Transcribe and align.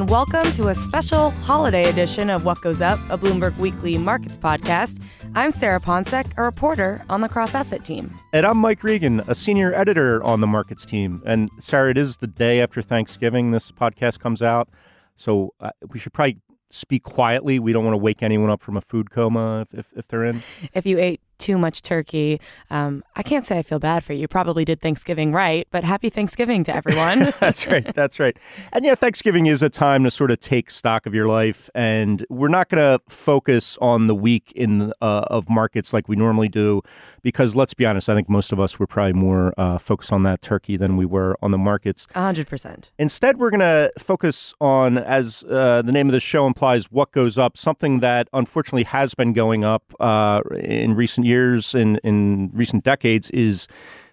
And 0.00 0.08
welcome 0.08 0.50
to 0.52 0.68
a 0.68 0.74
special 0.74 1.28
holiday 1.42 1.84
edition 1.90 2.30
of 2.30 2.46
What 2.46 2.58
Goes 2.62 2.80
Up, 2.80 2.98
a 3.10 3.18
Bloomberg 3.18 3.54
Weekly 3.58 3.98
Markets 3.98 4.38
podcast. 4.38 5.02
I'm 5.34 5.52
Sarah 5.52 5.78
Ponczek, 5.78 6.32
a 6.38 6.42
reporter 6.42 7.04
on 7.10 7.20
the 7.20 7.28
Cross 7.28 7.54
Asset 7.54 7.84
team. 7.84 8.10
And 8.32 8.46
I'm 8.46 8.56
Mike 8.56 8.82
Regan, 8.82 9.20
a 9.28 9.34
senior 9.34 9.74
editor 9.74 10.22
on 10.22 10.40
the 10.40 10.46
markets 10.46 10.86
team. 10.86 11.22
And 11.26 11.50
Sarah, 11.58 11.90
it 11.90 11.98
is 11.98 12.16
the 12.16 12.26
day 12.26 12.62
after 12.62 12.80
Thanksgiving 12.80 13.50
this 13.50 13.70
podcast 13.72 14.20
comes 14.20 14.40
out. 14.40 14.70
So 15.16 15.52
uh, 15.60 15.72
we 15.90 15.98
should 15.98 16.14
probably 16.14 16.38
speak 16.70 17.02
quietly. 17.02 17.58
We 17.58 17.74
don't 17.74 17.84
want 17.84 17.92
to 17.92 17.98
wake 17.98 18.22
anyone 18.22 18.48
up 18.48 18.62
from 18.62 18.78
a 18.78 18.80
food 18.80 19.10
coma 19.10 19.66
if, 19.70 19.80
if, 19.80 19.92
if 19.98 20.08
they're 20.08 20.24
in. 20.24 20.42
If 20.72 20.86
you 20.86 20.98
ate 20.98 21.20
too 21.40 21.58
much 21.58 21.82
turkey. 21.82 22.40
Um, 22.70 23.02
I 23.16 23.22
can't 23.22 23.44
say 23.44 23.58
I 23.58 23.62
feel 23.62 23.78
bad 23.78 24.04
for 24.04 24.12
you. 24.12 24.20
You 24.20 24.28
probably 24.28 24.64
did 24.64 24.80
Thanksgiving 24.80 25.32
right, 25.32 25.66
but 25.70 25.82
happy 25.82 26.10
Thanksgiving 26.10 26.62
to 26.64 26.76
everyone. 26.76 27.32
that's 27.40 27.66
right. 27.66 27.94
That's 27.94 28.20
right. 28.20 28.36
And 28.72 28.84
yeah, 28.84 28.94
Thanksgiving 28.94 29.46
is 29.46 29.62
a 29.62 29.70
time 29.70 30.04
to 30.04 30.10
sort 30.10 30.30
of 30.30 30.38
take 30.38 30.70
stock 30.70 31.06
of 31.06 31.14
your 31.14 31.26
life, 31.26 31.70
and 31.74 32.24
we're 32.28 32.48
not 32.48 32.68
going 32.68 32.80
to 32.80 33.02
focus 33.12 33.78
on 33.80 34.06
the 34.06 34.14
week 34.14 34.52
in 34.54 34.92
uh, 35.00 35.24
of 35.28 35.48
markets 35.48 35.92
like 35.92 36.08
we 36.08 36.16
normally 36.16 36.48
do, 36.48 36.82
because 37.22 37.56
let's 37.56 37.74
be 37.74 37.86
honest, 37.86 38.08
I 38.08 38.14
think 38.14 38.28
most 38.28 38.52
of 38.52 38.60
us 38.60 38.78
were 38.78 38.86
probably 38.86 39.14
more 39.14 39.54
uh, 39.56 39.78
focused 39.78 40.12
on 40.12 40.22
that 40.24 40.42
turkey 40.42 40.76
than 40.76 40.96
we 40.96 41.06
were 41.06 41.36
on 41.40 41.50
the 41.50 41.58
markets. 41.58 42.06
hundred 42.14 42.48
percent. 42.48 42.92
Instead, 42.98 43.38
we're 43.38 43.50
going 43.50 43.60
to 43.60 43.90
focus 43.98 44.54
on, 44.60 44.98
as 44.98 45.42
uh, 45.48 45.82
the 45.82 45.92
name 45.92 46.06
of 46.06 46.12
the 46.12 46.20
show 46.20 46.46
implies, 46.46 46.90
what 46.90 47.12
goes 47.12 47.38
up. 47.38 47.56
Something 47.56 48.00
that 48.00 48.28
unfortunately 48.32 48.84
has 48.84 49.14
been 49.14 49.32
going 49.32 49.64
up 49.64 49.94
uh, 50.00 50.42
in 50.60 50.94
recent 50.94 51.26
years 51.26 51.29
years 51.30 51.74
in 51.74 51.96
in 52.02 52.50
recent 52.52 52.84
decades 52.84 53.30
is 53.30 53.68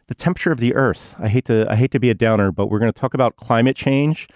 the 0.07 0.15
temperature 0.15 0.51
of 0.51 0.59
the 0.59 0.73
earth. 0.75 1.15
I 1.19 1.27
hate 1.27 1.45
to 1.45 1.65
I 1.69 1.75
hate 1.75 1.91
to 1.91 1.99
be 1.99 2.09
a 2.09 2.13
downer, 2.13 2.51
but 2.51 2.67
we're 2.69 2.79
going 2.79 2.91
to 2.91 2.99
talk 2.99 3.13
about 3.13 3.35
climate 3.35 3.75
change. 3.75 4.27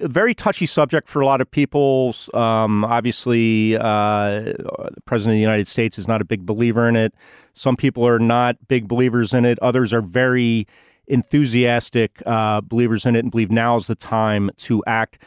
A 0.00 0.08
very 0.08 0.34
touchy 0.34 0.66
subject 0.66 1.08
for 1.08 1.22
a 1.22 1.26
lot 1.26 1.40
of 1.40 1.48
people. 1.48 2.14
Um, 2.34 2.84
obviously, 2.84 3.76
uh, 3.76 4.40
the 4.40 5.02
president 5.04 5.34
of 5.34 5.36
the 5.36 5.48
United 5.52 5.68
States 5.68 5.98
is 5.98 6.08
not 6.08 6.20
a 6.20 6.24
big 6.24 6.44
believer 6.44 6.88
in 6.88 6.96
it. 6.96 7.14
Some 7.52 7.76
people 7.76 8.06
are 8.06 8.18
not 8.18 8.56
big 8.66 8.88
believers 8.88 9.32
in 9.32 9.44
it. 9.44 9.56
Others 9.60 9.94
are 9.94 10.02
very 10.02 10.66
enthusiastic 11.06 12.22
uh, 12.26 12.60
believers 12.60 13.06
in 13.06 13.14
it 13.14 13.20
and 13.20 13.30
believe 13.30 13.52
now 13.52 13.76
is 13.76 13.86
the 13.86 13.94
time 13.94 14.50
to 14.56 14.82
act. 14.86 15.22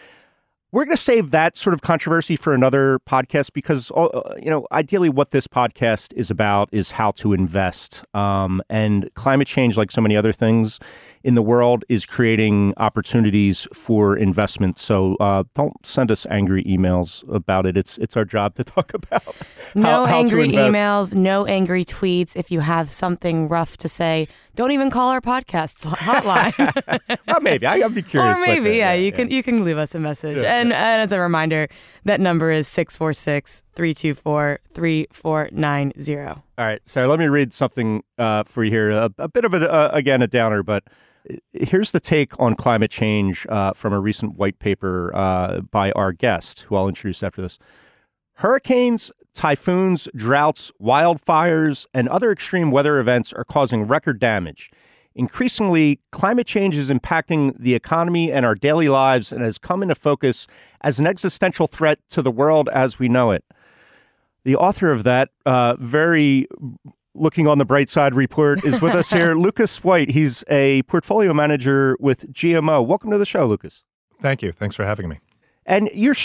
We're 0.73 0.83
going 0.83 0.97
to 0.97 1.01
save 1.01 1.31
that 1.31 1.55
sort 1.55 1.73
of 1.73 1.81
controversy 1.81 2.35
for 2.35 2.53
another 2.53 2.99
podcast 3.07 3.53
because, 3.53 3.89
uh, 3.91 4.03
uh, 4.03 4.35
you 4.37 4.49
know, 4.49 4.67
ideally 4.73 5.07
what 5.07 5.31
this 5.31 5.47
podcast 5.47 6.13
is 6.13 6.29
about 6.29 6.67
is 6.73 6.91
how 6.91 7.11
to 7.11 7.31
invest. 7.31 8.03
Um, 8.13 8.61
and 8.69 9.09
climate 9.13 9.47
change, 9.47 9.77
like 9.77 9.91
so 9.91 10.01
many 10.01 10.17
other 10.17 10.33
things 10.33 10.79
in 11.27 11.35
the 11.35 11.41
world, 11.41 11.83
is 11.89 12.05
creating 12.05 12.73
opportunities 12.77 13.67
for 13.73 14.15
investment. 14.15 14.79
So 14.79 15.17
uh, 15.19 15.43
don't 15.55 15.75
send 15.85 16.09
us 16.09 16.25
angry 16.29 16.63
emails 16.63 17.27
about 17.29 17.65
it. 17.65 17.75
It's 17.75 17.97
it's 17.97 18.15
our 18.15 18.23
job 18.23 18.55
to 18.55 18.63
talk 18.75 18.93
about. 18.93 19.35
No 19.75 19.83
how, 19.83 20.05
how 20.05 20.19
angry 20.19 20.47
emails, 20.47 21.13
no 21.13 21.45
angry 21.45 21.83
tweets. 21.83 22.38
If 22.38 22.49
you 22.49 22.61
have 22.61 22.89
something 22.89 23.49
rough 23.49 23.75
to 23.77 23.89
say, 23.89 24.29
don't 24.55 24.71
even 24.71 24.89
call 24.89 25.09
our 25.09 25.19
podcast 25.19 25.83
hotline. 25.83 27.17
well, 27.27 27.41
maybe 27.41 27.65
I, 27.65 27.79
would 27.79 27.94
be 27.94 28.03
curious. 28.03 28.38
Or 28.38 28.41
maybe, 28.41 28.77
yeah, 28.77 28.94
yeah, 28.94 28.94
you 28.94 29.05
yeah. 29.07 29.11
can 29.11 29.29
you 29.29 29.44
can 29.44 29.65
leave 29.65 29.77
us 29.77 29.94
a 29.94 29.99
message. 29.99 30.38
Yeah. 30.38 30.61
And, 30.61 30.71
and 30.71 31.01
as 31.01 31.11
a 31.11 31.19
reminder, 31.19 31.67
that 32.05 32.21
number 32.21 32.51
is 32.51 32.69
646 32.69 33.63
324 33.75 34.59
3490. 34.73 36.47
All 36.57 36.66
right. 36.66 36.81
So 36.85 37.06
let 37.07 37.19
me 37.19 37.28
read 37.28 37.53
something 37.53 38.03
uh, 38.18 38.44
for 38.44 38.63
you 38.63 38.72
here. 38.72 38.90
A, 38.90 39.12
a 39.19 39.29
bit 39.29 39.45
of 39.45 39.53
a, 39.53 39.72
uh, 39.72 39.91
again, 39.94 40.23
a 40.23 40.28
downer, 40.28 40.63
but 40.63 40.85
here's 41.53 41.91
the 41.91 42.00
take 42.00 42.40
on 42.40 42.56
climate 42.56 42.90
change 42.90 43.45
uh, 43.50 43.73
from 43.73 43.94
a 43.94 44.00
recent 44.00 44.38
white 44.38 44.57
paper 44.57 45.16
uh, 45.16 45.62
by 45.62 45.91
our 45.91 46.12
guest, 46.12 46.62
who 46.62 46.75
I'll 46.75 46.88
introduce 46.88 47.22
after 47.22 47.44
this. 47.44 47.59
Hurricanes, 48.38 49.12
typhoons, 49.35 50.07
droughts, 50.16 50.72
wildfires, 50.81 51.85
and 51.94 52.09
other 52.09 52.31
extreme 52.31 52.72
weather 52.72 53.00
events 53.00 53.34
are 53.34 53.44
causing 53.44 53.84
record 53.84 54.19
damage. 54.19 54.72
Increasingly, 55.13 56.00
climate 56.12 56.47
change 56.47 56.75
is 56.75 56.89
impacting 56.89 57.56
the 57.59 57.74
economy 57.75 58.31
and 58.31 58.45
our 58.45 58.53
daily 58.56 58.89
lives 58.89 59.31
and 59.31 59.44
has 59.44 59.57
come 59.57 59.81
into 59.81 59.95
focus 59.95 60.47
as 60.81 61.00
an 61.00 61.07
existential 61.07 61.68
threat 61.68 62.00
to 62.09 62.22
the 62.22 62.31
world 62.31 62.69
as 62.69 63.00
we 63.00 63.09
know 63.09 63.31
it. 63.31 63.44
The 64.44 64.56
author 64.56 64.92
of 64.92 65.03
that 65.03 65.30
uh, 65.46 65.75
very 65.80 66.48
looking 67.14 67.48
on 67.48 67.58
the 67.58 67.66
bright 67.66 67.90
side 67.90 68.14
report 68.14 68.64
is 68.64 68.81
with 68.81 68.94
us 68.94 69.09
here, 69.09 69.36
Lucas 69.38 69.84
White. 69.84 70.12
He's 70.12 70.44
a 70.50 70.84
portfolio 70.84 71.34
manager 71.34 71.98
with 72.00 72.31
GMO. 72.31 72.86
Welcome 72.86 73.12
to 73.12 73.18
the 73.18 73.25
show, 73.25 73.46
Lucas. 73.46 73.84
Thank 74.22 74.42
you. 74.42 74.52
Thanks 74.52 74.75
for 74.75 74.86
having 74.86 75.09
me. 75.09 75.20
And 75.66 75.90
you're 75.94 76.16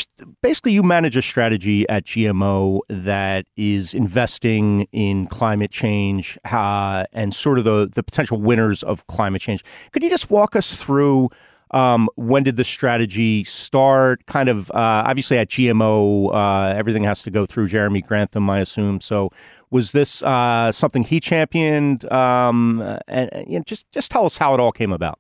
basically 0.41 0.71
you 0.71 0.85
manage 0.85 1.17
a 1.17 1.23
strategy 1.23 1.87
at 1.89 2.05
GMO 2.05 2.81
that 2.89 3.45
is 3.57 3.93
investing 3.93 4.87
in 4.93 5.27
climate 5.27 5.73
change 5.73 6.39
uh, 6.45 7.07
and 7.13 7.35
sort 7.35 7.59
of 7.59 7.65
the 7.65 7.91
the 7.93 8.05
potential 8.05 8.41
winners 8.41 8.85
of 8.85 9.05
climate 9.09 9.43
change. 9.43 9.65
Could 9.91 10.05
you 10.05 10.11
just 10.11 10.31
walk 10.31 10.55
us 10.55 10.77
through 10.77 11.29
um, 11.73 12.09
when 12.17 12.43
did 12.43 12.57
the 12.57 12.65
strategy 12.65 13.45
start? 13.45 14.27
Kind 14.27 14.49
of 14.49 14.71
uh, 14.71 15.05
obviously 15.07 15.39
at 15.39 15.49
GMO, 15.49 16.35
uh, 16.35 16.75
everything 16.77 17.05
has 17.05 17.23
to 17.23 17.31
go 17.31 17.47
through 17.47 17.69
Jeremy 17.69 18.03
Grantham, 18.03 18.49
I 18.51 18.61
assume. 18.61 19.01
So 19.01 19.31
was 19.71 19.93
this 19.93 20.23
uh, 20.23 20.71
something 20.73 21.03
he 21.03 21.21
championed? 21.21 22.11
Um, 22.13 22.81
and, 23.09 23.33
and 23.33 23.67
just 23.67 23.91
just 23.93 24.11
tell 24.11 24.27
us 24.27 24.37
how 24.37 24.55
it 24.55 24.61
all 24.61 24.73
came 24.73 24.93
about. 24.93 25.19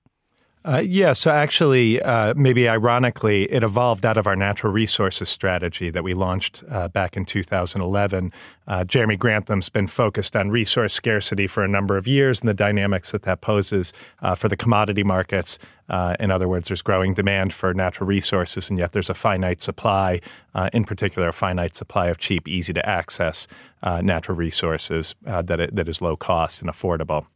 Uh, 0.65 0.78
yeah, 0.78 1.12
so 1.12 1.28
actually, 1.28 2.00
uh, 2.03 2.33
maybe 2.37 2.69
ironically, 2.69 3.50
it 3.50 3.65
evolved 3.65 4.06
out 4.06 4.17
of 4.17 4.28
our 4.28 4.37
natural 4.37 4.73
resources 4.73 5.28
strategy 5.28 5.91
that 5.91 6.05
we 6.05 6.15
launched 6.15 6.62
uh, 6.71 6.87
back 6.87 7.17
in 7.17 7.25
2011. 7.25 8.33
Uh, 8.69 8.84
Jeremy 8.84 9.17
Grantham's 9.17 9.69
been 9.69 9.89
focused 9.89 10.37
on 10.37 10.50
resource 10.50 10.93
scarcity 10.93 11.49
for 11.49 11.65
a 11.65 11.69
number 11.69 11.97
of 11.97 12.06
years 12.06 12.41
and 12.41 12.49
the 12.49 12.55
dynamics 12.55 13.11
that 13.11 13.23
that 13.23 13.41
poses 13.41 13.93
uh, 14.21 14.37
for 14.37 14.49
the 14.49 14.56
commodity 14.56 15.03
markets. 15.03 15.59
In 16.19 16.31
other 16.31 16.49
words, 16.49 16.69
there's 16.69 16.81
growing 16.81 17.12
demand 17.12 17.53
for 17.53 17.75
natural 17.75 18.06
resources, 18.06 18.71
and 18.71 18.79
yet 18.79 18.93
there's 18.93 19.11
a 19.11 19.15
finite 19.15 19.61
supply, 19.61 20.23
in 20.73 20.84
particular, 20.84 21.29
a 21.29 21.33
finite 21.34 21.77
supply 21.77 22.06
of 22.06 22.17
cheap, 22.17 22.49
easy 22.49 22.73
to 22.73 22.89
access 22.89 23.47
natural 23.83 24.34
resources 24.34 25.15
that, 25.21 25.61
it, 25.61 25.77
that 25.77 25.91
is 25.91 26.00
low 26.00 26.17
cost 26.17 26.62
and 26.62 26.71
affordable. 26.71 27.27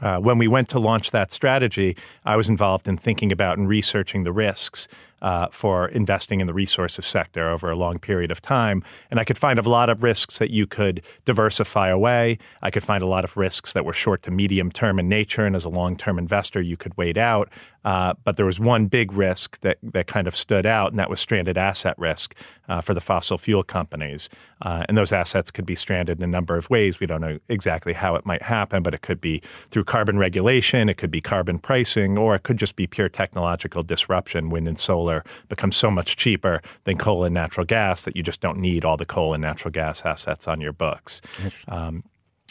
Uh, 0.00 0.18
when 0.18 0.38
we 0.38 0.48
went 0.48 0.68
to 0.70 0.78
launch 0.78 1.10
that 1.12 1.32
strategy, 1.32 1.96
I 2.24 2.36
was 2.36 2.48
involved 2.48 2.88
in 2.88 2.96
thinking 2.96 3.32
about 3.32 3.58
and 3.58 3.68
researching 3.68 4.24
the 4.24 4.32
risks 4.32 4.88
uh, 5.24 5.48
for 5.50 5.88
investing 5.88 6.40
in 6.40 6.46
the 6.46 6.52
resources 6.52 7.06
sector 7.06 7.48
over 7.48 7.70
a 7.70 7.74
long 7.74 7.98
period 7.98 8.30
of 8.30 8.42
time. 8.42 8.84
And 9.10 9.18
I 9.18 9.24
could 9.24 9.38
find 9.38 9.58
a 9.58 9.62
lot 9.62 9.88
of 9.88 10.02
risks 10.02 10.38
that 10.38 10.50
you 10.50 10.66
could 10.66 11.02
diversify 11.24 11.88
away. 11.88 12.38
I 12.60 12.70
could 12.70 12.84
find 12.84 13.02
a 13.02 13.06
lot 13.06 13.24
of 13.24 13.34
risks 13.34 13.72
that 13.72 13.86
were 13.86 13.94
short 13.94 14.22
to 14.24 14.30
medium 14.30 14.70
term 14.70 14.98
in 14.98 15.08
nature. 15.08 15.46
And 15.46 15.56
as 15.56 15.64
a 15.64 15.70
long 15.70 15.96
term 15.96 16.18
investor, 16.18 16.60
you 16.60 16.76
could 16.76 16.94
wait 16.98 17.16
out. 17.16 17.48
Uh, 17.84 18.14
but 18.24 18.36
there 18.36 18.46
was 18.46 18.58
one 18.58 18.86
big 18.86 19.12
risk 19.12 19.60
that, 19.60 19.78
that 19.82 20.06
kind 20.06 20.26
of 20.26 20.34
stood 20.34 20.64
out, 20.64 20.90
and 20.90 20.98
that 20.98 21.10
was 21.10 21.20
stranded 21.20 21.58
asset 21.58 21.94
risk 21.98 22.34
uh, 22.66 22.80
for 22.80 22.94
the 22.94 23.00
fossil 23.00 23.36
fuel 23.36 23.62
companies. 23.62 24.30
Uh, 24.62 24.84
and 24.88 24.96
those 24.96 25.12
assets 25.12 25.50
could 25.50 25.66
be 25.66 25.74
stranded 25.74 26.18
in 26.18 26.24
a 26.24 26.26
number 26.26 26.56
of 26.56 26.70
ways. 26.70 26.98
We 26.98 27.06
don't 27.06 27.20
know 27.20 27.38
exactly 27.48 27.92
how 27.92 28.14
it 28.14 28.24
might 28.24 28.40
happen, 28.40 28.82
but 28.82 28.94
it 28.94 29.02
could 29.02 29.20
be 29.20 29.42
through 29.70 29.84
carbon 29.84 30.18
regulation, 30.18 30.88
it 30.88 30.96
could 30.96 31.10
be 31.10 31.20
carbon 31.20 31.58
pricing, 31.58 32.16
or 32.16 32.34
it 32.34 32.42
could 32.42 32.56
just 32.56 32.74
be 32.74 32.86
pure 32.86 33.10
technological 33.10 33.82
disruption. 33.82 34.48
Wind 34.48 34.66
and 34.66 34.78
solar 34.78 35.13
become 35.48 35.70
so 35.70 35.90
much 35.90 36.16
cheaper 36.16 36.60
than 36.84 36.96
coal 36.96 37.24
and 37.24 37.34
natural 37.34 37.66
gas 37.66 38.02
that 38.02 38.16
you 38.16 38.22
just 38.22 38.40
don't 38.40 38.58
need 38.58 38.84
all 38.84 38.96
the 38.96 39.06
coal 39.06 39.34
and 39.34 39.42
natural 39.42 39.70
gas 39.70 40.02
assets 40.02 40.48
on 40.48 40.60
your 40.60 40.72
books. 40.72 41.20
Um, 41.68 42.02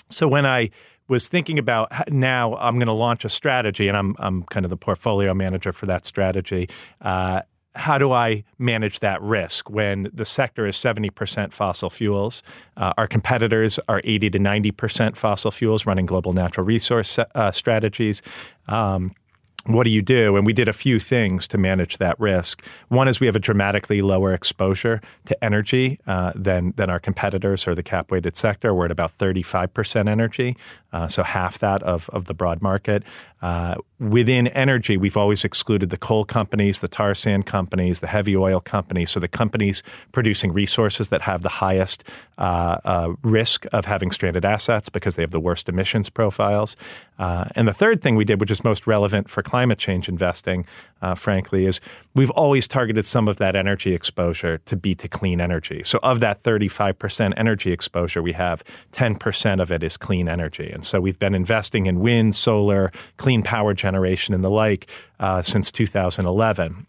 so 0.10 0.28
when 0.28 0.46
I 0.46 0.70
was 1.08 1.28
thinking 1.28 1.60
about 1.60 1.92
now 2.12 2.56
I'm 2.56 2.76
going 2.76 2.88
to 2.88 2.94
launch 2.94 3.26
a 3.26 3.30
strategy, 3.30 3.88
and 3.88 3.98
I'm 3.98 4.16
I'm 4.20 4.44
kind 4.44 4.66
of 4.66 4.70
the 4.70 4.78
portfolio 4.78 5.34
manager 5.34 5.72
for 5.72 5.86
that 5.88 6.06
strategy. 6.06 6.70
Uh, 7.02 7.42
how 7.76 7.98
do 7.98 8.12
I 8.12 8.44
manage 8.60 9.00
that 9.00 9.22
risk 9.22 9.70
when 9.70 10.10
the 10.14 10.26
sector 10.26 10.68
is 10.68 10.76
70% 10.76 11.52
fossil 11.54 11.90
fuels? 11.90 12.44
Uh, 12.78 12.94
our 12.98 13.08
competitors 13.08 13.80
are 13.88 14.00
80 14.04 14.30
to 14.32 14.40
90% 14.40 15.18
fossil 15.18 15.50
fuels 15.50 15.86
running 15.86 16.06
global 16.06 16.34
natural 16.34 16.66
resource 16.66 17.18
uh, 17.18 17.52
strategies. 17.52 18.22
Um, 18.68 19.16
what 19.66 19.84
do 19.84 19.90
you 19.90 20.02
do? 20.02 20.36
And 20.36 20.46
we 20.46 20.52
did 20.52 20.68
a 20.68 20.74
few 20.74 21.00
things 21.00 21.48
to 21.48 21.58
manage 21.58 21.98
that 21.98 22.20
risk. 22.20 22.66
One 22.90 23.08
is 23.08 23.20
we 23.20 23.28
have 23.28 23.36
a 23.36 23.40
dramatically 23.40 24.02
lower 24.02 24.34
exposure 24.34 25.02
to 25.26 25.44
energy 25.44 26.00
uh, 26.06 26.34
than 26.36 26.74
than 26.76 26.90
our 26.90 27.00
competitors 27.00 27.66
or 27.66 27.74
the 27.74 27.84
cap 27.84 28.12
weighted 28.12 28.36
sector. 28.36 28.74
We're 28.74 28.86
at 28.86 28.92
about 28.92 29.18
35% 29.18 30.10
energy, 30.10 30.58
uh, 30.94 31.08
so 31.08 31.24
half 31.24 31.60
that 31.60 31.84
of, 31.84 32.10
of 32.12 32.26
the 32.26 32.34
broad 32.34 32.62
market. 32.62 33.04
Uh, 33.42 33.76
within 34.00 34.48
energy, 34.48 34.96
we've 34.96 35.18
always 35.18 35.44
excluded 35.44 35.90
the 35.90 35.98
coal 35.98 36.24
companies, 36.24 36.80
the 36.80 36.88
tar 36.88 37.14
sand 37.14 37.46
companies, 37.46 38.00
the 38.00 38.08
heavy 38.08 38.38
oil 38.38 38.62
companies. 38.62 39.12
So 39.12 39.20
the 39.20 39.28
companies 39.28 39.84
producing 40.14 40.54
resources 40.54 41.10
that 41.10 41.24
have 41.24 41.42
the 41.42 41.50
highest 41.50 42.06
uh, 42.38 42.78
uh, 42.86 43.14
risk 43.22 43.66
of 43.74 43.86
having 43.86 44.12
stranded 44.12 44.46
assets 44.46 44.88
because 44.88 45.16
they 45.16 45.24
have 45.24 45.32
the 45.32 45.42
worst 45.42 45.68
emissions 45.68 46.10
profiles. 46.10 46.78
Uh, 47.20 47.46
and 47.54 47.68
the 47.68 47.74
third 47.74 48.02
thing 48.02 48.16
we 48.16 48.24
did, 48.24 48.40
which 48.40 48.52
is 48.52 48.64
most 48.64 48.88
relevant 48.88 49.30
for 49.30 49.44
climate 49.44 49.78
change 49.78 50.08
investing, 50.08 50.66
uh, 51.04 51.14
frankly, 51.14 51.66
is 51.66 51.82
we've 52.16 52.30
always 52.32 52.66
targeted 52.66 53.06
some 53.06 53.28
of 53.28 53.36
that 53.36 53.58
energy 53.58 53.94
exposure 53.94 54.60
to 54.60 54.78
be 54.78 54.96
to 54.96 55.10
clean 55.10 55.42
energy. 55.42 55.82
So 55.84 56.00
of 56.02 56.22
that 56.22 56.42
35% 56.44 57.34
energy 57.36 57.74
exposure 57.74 58.22
we 58.22 58.32
have, 58.32 58.64
10% 58.94 59.62
of 59.62 59.70
it 59.70 59.84
is 59.84 59.98
clean 59.98 60.30
energy. 60.30 60.72
And 60.72 60.86
so 60.86 61.02
we've 61.02 61.20
been 61.20 61.36
investing 61.36 61.88
in 61.88 62.00
wind, 62.00 62.36
solar, 62.36 62.90
clean 63.18 63.44
power 63.44 63.74
generation, 63.74 64.34
and 64.34 64.46
the 64.46 64.50
like 64.50 64.90
uh, 65.20 65.42
since 65.42 65.74
2011. 65.74 66.88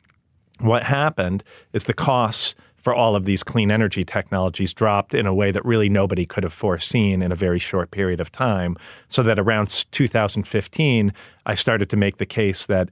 What 0.60 0.84
happened 0.84 1.42
is 1.72 1.84
the 1.84 1.92
costs 1.92 2.54
for 2.84 2.94
all 2.94 3.16
of 3.16 3.24
these 3.24 3.42
clean 3.42 3.70
energy 3.70 4.04
technologies 4.04 4.74
dropped 4.74 5.14
in 5.14 5.26
a 5.26 5.34
way 5.34 5.50
that 5.50 5.64
really 5.64 5.88
nobody 5.88 6.26
could 6.26 6.44
have 6.44 6.52
foreseen 6.52 7.22
in 7.22 7.32
a 7.32 7.34
very 7.34 7.58
short 7.58 7.90
period 7.90 8.20
of 8.20 8.30
time. 8.30 8.76
So 9.08 9.22
that 9.22 9.38
around 9.38 9.86
2015, 9.90 11.12
I 11.46 11.54
started 11.54 11.88
to 11.88 11.96
make 11.96 12.18
the 12.18 12.26
case 12.26 12.66
that 12.66 12.90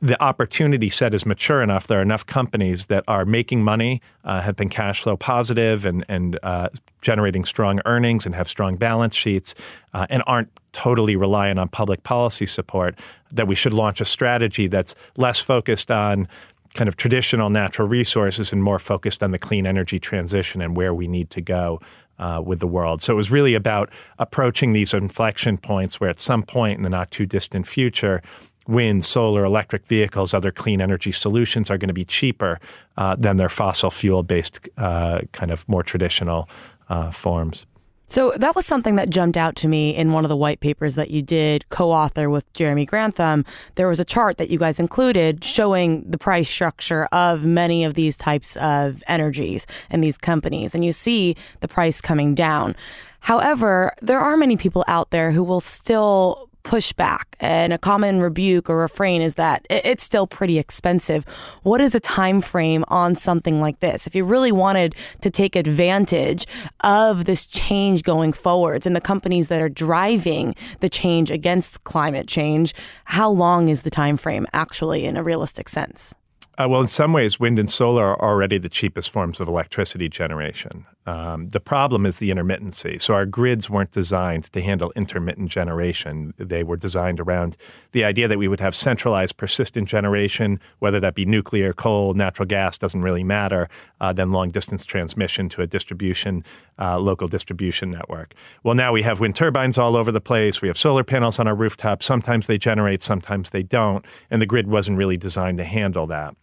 the 0.00 0.20
opportunity 0.22 0.90
set 0.90 1.14
is 1.14 1.24
mature 1.24 1.62
enough. 1.62 1.86
There 1.86 1.98
are 1.98 2.02
enough 2.02 2.26
companies 2.26 2.86
that 2.86 3.04
are 3.06 3.24
making 3.24 3.62
money, 3.62 4.00
uh, 4.24 4.40
have 4.40 4.56
been 4.56 4.68
cash 4.68 5.02
flow 5.02 5.16
positive, 5.16 5.84
and 5.84 6.04
and 6.08 6.38
uh, 6.42 6.68
generating 7.02 7.44
strong 7.44 7.80
earnings, 7.84 8.26
and 8.26 8.34
have 8.34 8.48
strong 8.48 8.76
balance 8.76 9.14
sheets, 9.14 9.54
uh, 9.94 10.06
and 10.10 10.22
aren't 10.26 10.50
totally 10.72 11.16
reliant 11.16 11.58
on 11.58 11.68
public 11.68 12.02
policy 12.02 12.46
support. 12.46 12.98
That 13.32 13.46
we 13.46 13.54
should 13.54 13.72
launch 13.72 14.00
a 14.00 14.04
strategy 14.04 14.66
that's 14.66 14.94
less 15.16 15.38
focused 15.38 15.90
on 15.90 16.28
kind 16.74 16.88
of 16.88 16.96
traditional 16.96 17.48
natural 17.48 17.88
resources 17.88 18.52
and 18.52 18.62
more 18.62 18.78
focused 18.78 19.22
on 19.22 19.30
the 19.30 19.38
clean 19.38 19.66
energy 19.66 19.98
transition 19.98 20.60
and 20.60 20.76
where 20.76 20.92
we 20.92 21.06
need 21.06 21.30
to 21.30 21.40
go. 21.40 21.80
Uh, 22.18 22.40
with 22.40 22.60
the 22.60 22.66
world. 22.66 23.02
So 23.02 23.12
it 23.12 23.16
was 23.16 23.30
really 23.30 23.52
about 23.52 23.90
approaching 24.18 24.72
these 24.72 24.94
inflection 24.94 25.58
points 25.58 26.00
where 26.00 26.08
at 26.08 26.18
some 26.18 26.42
point 26.42 26.78
in 26.78 26.82
the 26.82 26.88
not 26.88 27.10
too 27.10 27.26
distant 27.26 27.66
future, 27.66 28.22
wind, 28.68 29.04
solar, 29.04 29.44
electric 29.44 29.86
vehicles, 29.86 30.34
other 30.34 30.50
clean 30.50 30.80
energy 30.80 31.12
solutions 31.12 31.70
are 31.70 31.78
going 31.78 31.88
to 31.88 31.94
be 31.94 32.04
cheaper 32.04 32.58
uh, 32.96 33.16
than 33.16 33.36
their 33.36 33.48
fossil 33.48 33.90
fuel 33.90 34.22
based 34.22 34.68
uh, 34.76 35.20
kind 35.32 35.50
of 35.50 35.68
more 35.68 35.82
traditional 35.82 36.48
uh, 36.88 37.10
forms. 37.10 37.66
So 38.08 38.32
that 38.36 38.54
was 38.54 38.64
something 38.64 38.94
that 38.94 39.10
jumped 39.10 39.36
out 39.36 39.56
to 39.56 39.68
me 39.68 39.96
in 39.96 40.12
one 40.12 40.24
of 40.24 40.28
the 40.28 40.36
white 40.36 40.60
papers 40.60 40.94
that 40.94 41.10
you 41.10 41.22
did 41.22 41.68
co-author 41.70 42.30
with 42.30 42.50
Jeremy 42.52 42.86
Grantham. 42.86 43.44
There 43.74 43.88
was 43.88 43.98
a 43.98 44.04
chart 44.04 44.38
that 44.38 44.48
you 44.48 44.60
guys 44.60 44.78
included 44.78 45.42
showing 45.42 46.08
the 46.08 46.18
price 46.18 46.48
structure 46.48 47.06
of 47.06 47.44
many 47.44 47.82
of 47.82 47.94
these 47.94 48.16
types 48.16 48.54
of 48.56 49.02
energies 49.08 49.66
and 49.90 50.04
these 50.04 50.18
companies 50.18 50.72
and 50.72 50.84
you 50.84 50.92
see 50.92 51.34
the 51.60 51.68
price 51.68 52.00
coming 52.00 52.36
down. 52.36 52.76
However, 53.20 53.92
there 54.00 54.20
are 54.20 54.36
many 54.36 54.56
people 54.56 54.84
out 54.86 55.10
there 55.10 55.32
who 55.32 55.42
will 55.42 55.60
still 55.60 56.45
pushback 56.66 57.22
and 57.38 57.72
a 57.72 57.78
common 57.78 58.20
rebuke 58.20 58.68
or 58.68 58.78
refrain 58.78 59.22
is 59.22 59.34
that 59.34 59.64
it's 59.70 60.02
still 60.02 60.26
pretty 60.26 60.58
expensive. 60.58 61.24
What 61.62 61.80
is 61.80 61.94
a 61.94 62.00
time 62.00 62.40
frame 62.40 62.84
on 62.88 63.14
something 63.14 63.60
like 63.60 63.78
this? 63.78 64.06
If 64.06 64.16
you 64.16 64.24
really 64.24 64.50
wanted 64.50 64.96
to 65.20 65.30
take 65.30 65.54
advantage 65.54 66.44
of 66.80 67.24
this 67.24 67.46
change 67.46 68.02
going 68.02 68.32
forwards 68.32 68.84
and 68.84 68.96
the 68.96 69.00
companies 69.00 69.46
that 69.46 69.62
are 69.62 69.68
driving 69.68 70.56
the 70.80 70.88
change 70.88 71.30
against 71.30 71.84
climate 71.84 72.26
change, 72.26 72.74
how 73.04 73.30
long 73.30 73.68
is 73.68 73.82
the 73.82 73.90
time 73.90 74.16
frame 74.16 74.44
actually 74.52 75.04
in 75.04 75.16
a 75.16 75.22
realistic 75.22 75.68
sense? 75.68 76.14
Uh, 76.58 76.66
well, 76.66 76.80
in 76.80 76.88
some 76.88 77.12
ways, 77.12 77.38
wind 77.38 77.58
and 77.58 77.70
solar 77.70 78.02
are 78.02 78.30
already 78.30 78.56
the 78.56 78.70
cheapest 78.70 79.10
forms 79.10 79.40
of 79.40 79.48
electricity 79.48 80.08
generation. 80.08 80.86
Um, 81.04 81.50
the 81.50 81.60
problem 81.60 82.06
is 82.06 82.16
the 82.16 82.30
intermittency. 82.30 83.00
So, 83.00 83.12
our 83.12 83.26
grids 83.26 83.68
weren't 83.68 83.90
designed 83.90 84.44
to 84.54 84.62
handle 84.62 84.90
intermittent 84.96 85.50
generation. 85.50 86.32
They 86.38 86.64
were 86.64 86.78
designed 86.78 87.20
around 87.20 87.58
the 87.92 88.04
idea 88.04 88.26
that 88.26 88.38
we 88.38 88.48
would 88.48 88.60
have 88.60 88.74
centralized, 88.74 89.36
persistent 89.36 89.86
generation, 89.86 90.58
whether 90.78 90.98
that 90.98 91.14
be 91.14 91.26
nuclear, 91.26 91.74
coal, 91.74 92.14
natural 92.14 92.46
gas, 92.46 92.78
doesn't 92.78 93.02
really 93.02 93.24
matter, 93.24 93.68
uh, 94.00 94.14
then 94.14 94.32
long 94.32 94.48
distance 94.48 94.86
transmission 94.86 95.50
to 95.50 95.60
a 95.60 95.66
distribution, 95.66 96.42
uh, 96.78 96.98
local 96.98 97.28
distribution 97.28 97.90
network. 97.90 98.32
Well, 98.62 98.74
now 98.74 98.92
we 98.92 99.02
have 99.02 99.20
wind 99.20 99.36
turbines 99.36 99.76
all 99.76 99.94
over 99.94 100.10
the 100.10 100.22
place. 100.22 100.62
We 100.62 100.68
have 100.68 100.78
solar 100.78 101.04
panels 101.04 101.38
on 101.38 101.46
our 101.46 101.54
rooftops. 101.54 102.06
Sometimes 102.06 102.46
they 102.46 102.56
generate, 102.56 103.02
sometimes 103.02 103.50
they 103.50 103.62
don't. 103.62 104.06
And 104.30 104.40
the 104.40 104.46
grid 104.46 104.68
wasn't 104.68 104.96
really 104.96 105.18
designed 105.18 105.58
to 105.58 105.64
handle 105.64 106.06
that. 106.06 106.34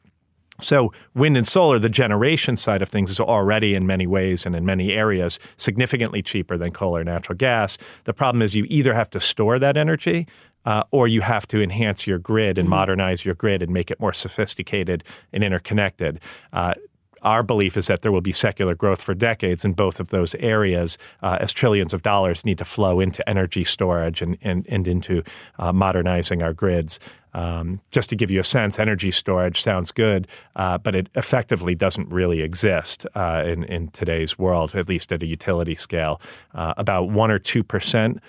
So, 0.62 0.94
wind 1.16 1.36
and 1.36 1.48
solar, 1.48 1.80
the 1.80 1.90
generation 1.90 2.58
side 2.58 2.82
of 2.84 2.90
things, 2.90 3.10
is 3.10 3.20
already 3.20 3.74
in 3.74 3.88
many 3.88 4.06
ways 4.06 4.46
and 4.46 4.56
in 4.56 4.66
many 4.66 4.92
areas 4.94 5.40
significantly 5.58 6.22
cheaper 6.22 6.58
than 6.58 6.72
coal 6.72 6.96
or 6.96 7.04
natural 7.04 7.36
gas. 7.36 7.78
The 8.04 8.14
problem 8.14 8.42
is 8.44 8.56
you 8.56 8.66
either 8.70 8.94
have 8.94 9.10
to 9.12 9.20
store 9.20 9.58
that 9.58 9.78
energy 9.78 10.28
uh, 10.66 10.84
or 10.92 11.08
you 11.08 11.22
have 11.22 11.48
to 11.48 11.62
enhance 11.62 12.06
your 12.06 12.20
grid 12.20 12.58
and 12.58 12.66
mm-hmm. 12.66 12.76
modernize 12.76 13.26
your 13.26 13.36
grid 13.36 13.64
and 13.64 13.74
make 13.74 13.90
it 13.90 14.00
more 14.00 14.14
sophisticated 14.14 15.04
and 15.32 15.44
interconnected. 15.44 16.20
Uh, 16.54 16.74
our 17.24 17.44
belief 17.44 17.78
is 17.78 17.88
that 17.88 18.02
there 18.02 18.12
will 18.12 18.22
be 18.22 18.32
secular 18.32 18.76
growth 18.76 19.02
for 19.02 19.14
decades 19.14 19.66
in 19.66 19.74
both 19.74 20.00
of 20.00 20.10
those 20.10 20.36
areas 20.36 20.98
uh, 21.22 21.38
as 21.40 21.54
trillions 21.54 21.94
of 21.94 22.04
dollars 22.04 22.46
need 22.46 22.58
to 22.58 22.66
flow 22.66 23.00
into 23.00 23.28
energy 23.28 23.64
storage 23.64 24.22
and, 24.22 24.38
and, 24.42 24.66
and 24.70 24.88
into 24.88 25.24
uh, 25.58 25.72
modernizing 25.72 26.44
our 26.44 26.54
grids. 26.54 27.00
Um, 27.34 27.82
just 27.90 28.10
to 28.10 28.16
give 28.16 28.30
you 28.30 28.40
a 28.40 28.44
sense, 28.44 28.78
energy 28.78 29.10
storage 29.10 29.62
sounds 29.62 29.92
good, 29.92 30.28
uh, 30.56 30.78
but 30.78 30.94
it 30.94 31.10
effectively 31.16 31.74
doesn't 31.74 32.10
really 32.10 32.42
exist 32.42 33.08
uh, 33.16 33.44
in, 33.46 33.64
in 33.64 33.88
today's 33.90 34.38
world, 34.38 34.76
at 34.76 34.88
least 34.88 35.12
at 35.12 35.24
a 35.24 35.26
utility 35.26 35.76
scale. 35.76 36.22
Uh, 36.54 36.74
about 36.78 37.10
1 37.10 37.32
or 37.32 37.40
2% 37.40 38.20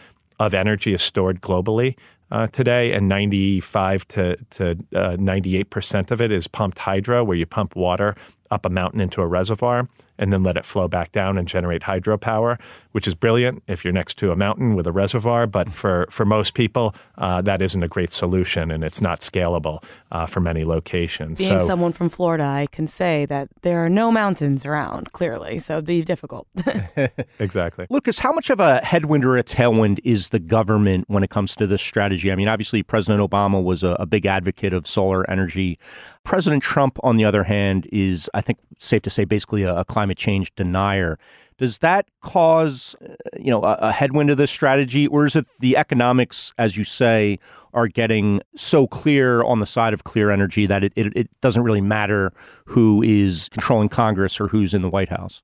of 0.40 0.54
energy 0.54 0.94
is 0.94 1.02
stored 1.02 1.40
globally. 1.40 1.96
Uh, 2.30 2.46
today, 2.48 2.92
and 2.92 3.06
95 3.06 4.08
to, 4.08 4.36
to 4.50 4.74
98% 4.92 5.94
uh, 5.94 6.14
of 6.14 6.20
it 6.20 6.32
is 6.32 6.48
pumped 6.48 6.78
hydro, 6.78 7.22
where 7.22 7.36
you 7.36 7.46
pump 7.46 7.76
water 7.76 8.16
up 8.50 8.64
a 8.64 8.70
mountain 8.70 9.00
into 9.00 9.20
a 9.20 9.26
reservoir 9.26 9.88
and 10.18 10.32
then 10.32 10.42
let 10.42 10.56
it 10.56 10.64
flow 10.64 10.86
back 10.86 11.12
down 11.12 11.36
and 11.36 11.48
generate 11.48 11.82
hydropower, 11.82 12.58
which 12.92 13.08
is 13.08 13.14
brilliant 13.14 13.62
if 13.66 13.84
you're 13.84 13.92
next 13.92 14.16
to 14.18 14.30
a 14.30 14.36
mountain 14.36 14.74
with 14.74 14.86
a 14.86 14.92
reservoir. 14.92 15.46
But 15.46 15.72
for, 15.72 16.06
for 16.10 16.24
most 16.24 16.54
people, 16.54 16.94
uh, 17.18 17.42
that 17.42 17.60
isn't 17.60 17.82
a 17.82 17.88
great 17.88 18.12
solution 18.12 18.70
and 18.70 18.84
it's 18.84 19.00
not 19.00 19.20
scalable 19.20 19.82
uh, 20.12 20.26
for 20.26 20.40
many 20.40 20.64
locations. 20.64 21.38
Being 21.38 21.58
so, 21.58 21.66
someone 21.66 21.92
from 21.92 22.08
Florida, 22.08 22.44
I 22.44 22.68
can 22.70 22.86
say 22.86 23.26
that 23.26 23.48
there 23.62 23.84
are 23.84 23.88
no 23.88 24.12
mountains 24.12 24.64
around, 24.64 25.12
clearly. 25.12 25.58
So 25.58 25.74
it'd 25.74 25.86
be 25.86 26.02
difficult. 26.02 26.46
exactly. 27.38 27.86
Lucas, 27.90 28.20
how 28.20 28.32
much 28.32 28.50
of 28.50 28.60
a 28.60 28.84
headwind 28.84 29.24
or 29.24 29.36
a 29.36 29.42
tailwind 29.42 29.98
is 30.04 30.28
the 30.28 30.38
government 30.38 31.06
when 31.08 31.24
it 31.24 31.30
comes 31.30 31.56
to 31.56 31.66
this 31.66 31.82
strategy? 31.82 32.30
I 32.30 32.36
mean, 32.36 32.48
obviously, 32.48 32.82
President 32.82 33.20
Obama 33.20 33.62
was 33.62 33.82
a, 33.82 33.96
a 33.98 34.06
big 34.06 34.26
advocate 34.26 34.72
of 34.72 34.86
solar 34.86 35.28
energy. 35.28 35.78
President 36.24 36.62
Trump, 36.62 36.98
on 37.02 37.16
the 37.16 37.24
other 37.24 37.44
hand, 37.44 37.86
is, 37.92 38.30
I 38.34 38.40
think, 38.40 38.58
safe 38.78 39.02
to 39.02 39.10
say, 39.10 39.24
basically 39.24 39.62
a, 39.62 39.76
a 39.76 39.84
climate 39.84 40.16
change 40.18 40.54
denier. 40.54 41.18
Does 41.58 41.78
that 41.78 42.08
cause, 42.20 42.96
uh, 43.00 43.14
you 43.38 43.50
know, 43.50 43.62
a, 43.62 43.74
a 43.74 43.92
headwind 43.92 44.28
to 44.28 44.34
this 44.34 44.50
strategy, 44.50 45.06
or 45.06 45.26
is 45.26 45.36
it 45.36 45.46
the 45.60 45.76
economics, 45.76 46.52
as 46.58 46.76
you 46.76 46.82
say, 46.82 47.38
are 47.74 47.88
getting 47.88 48.40
so 48.56 48.86
clear 48.86 49.44
on 49.44 49.60
the 49.60 49.66
side 49.66 49.94
of 49.94 50.04
clear 50.04 50.30
energy 50.30 50.66
that 50.66 50.82
it, 50.82 50.92
it, 50.96 51.16
it 51.16 51.40
doesn't 51.40 51.62
really 51.62 51.80
matter 51.80 52.32
who 52.64 53.02
is 53.02 53.48
controlling 53.50 53.88
Congress 53.88 54.40
or 54.40 54.48
who's 54.48 54.74
in 54.74 54.82
the 54.82 54.90
White 54.90 55.10
House? 55.10 55.42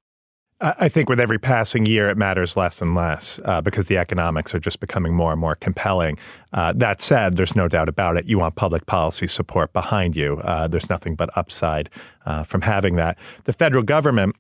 I 0.63 0.91
think 0.91 1.09
with 1.09 1.19
every 1.19 1.39
passing 1.39 1.87
year, 1.87 2.11
it 2.11 2.19
matters 2.19 2.55
less 2.55 2.83
and 2.83 2.95
less 2.95 3.41
uh, 3.47 3.63
because 3.63 3.87
the 3.87 3.97
economics 3.97 4.55
are 4.55 4.59
just 4.59 4.79
becoming 4.79 5.15
more 5.15 5.33
and 5.33 5.41
more 5.41 5.55
compelling. 5.55 6.19
Uh, 6.53 6.75
that 6.77 7.01
said, 7.01 7.39
there's 7.39 7.57
no 7.57 7.67
doubt 7.67 7.89
about 7.89 8.19
it. 8.19 8.27
You 8.27 8.39
want 8.39 8.57
public 8.57 8.85
policy 8.85 9.27
support 9.27 9.73
behind 9.73 10.17
you. 10.17 10.37
Uh, 10.45 10.69
there's 10.69 10.91
nothing 10.91 11.15
but 11.15 11.31
upside 11.35 11.89
uh, 12.27 12.43
from 12.43 12.61
having 12.61 12.97
that. 12.97 13.17
The 13.45 13.55
federal 13.55 13.83
government 13.83 14.37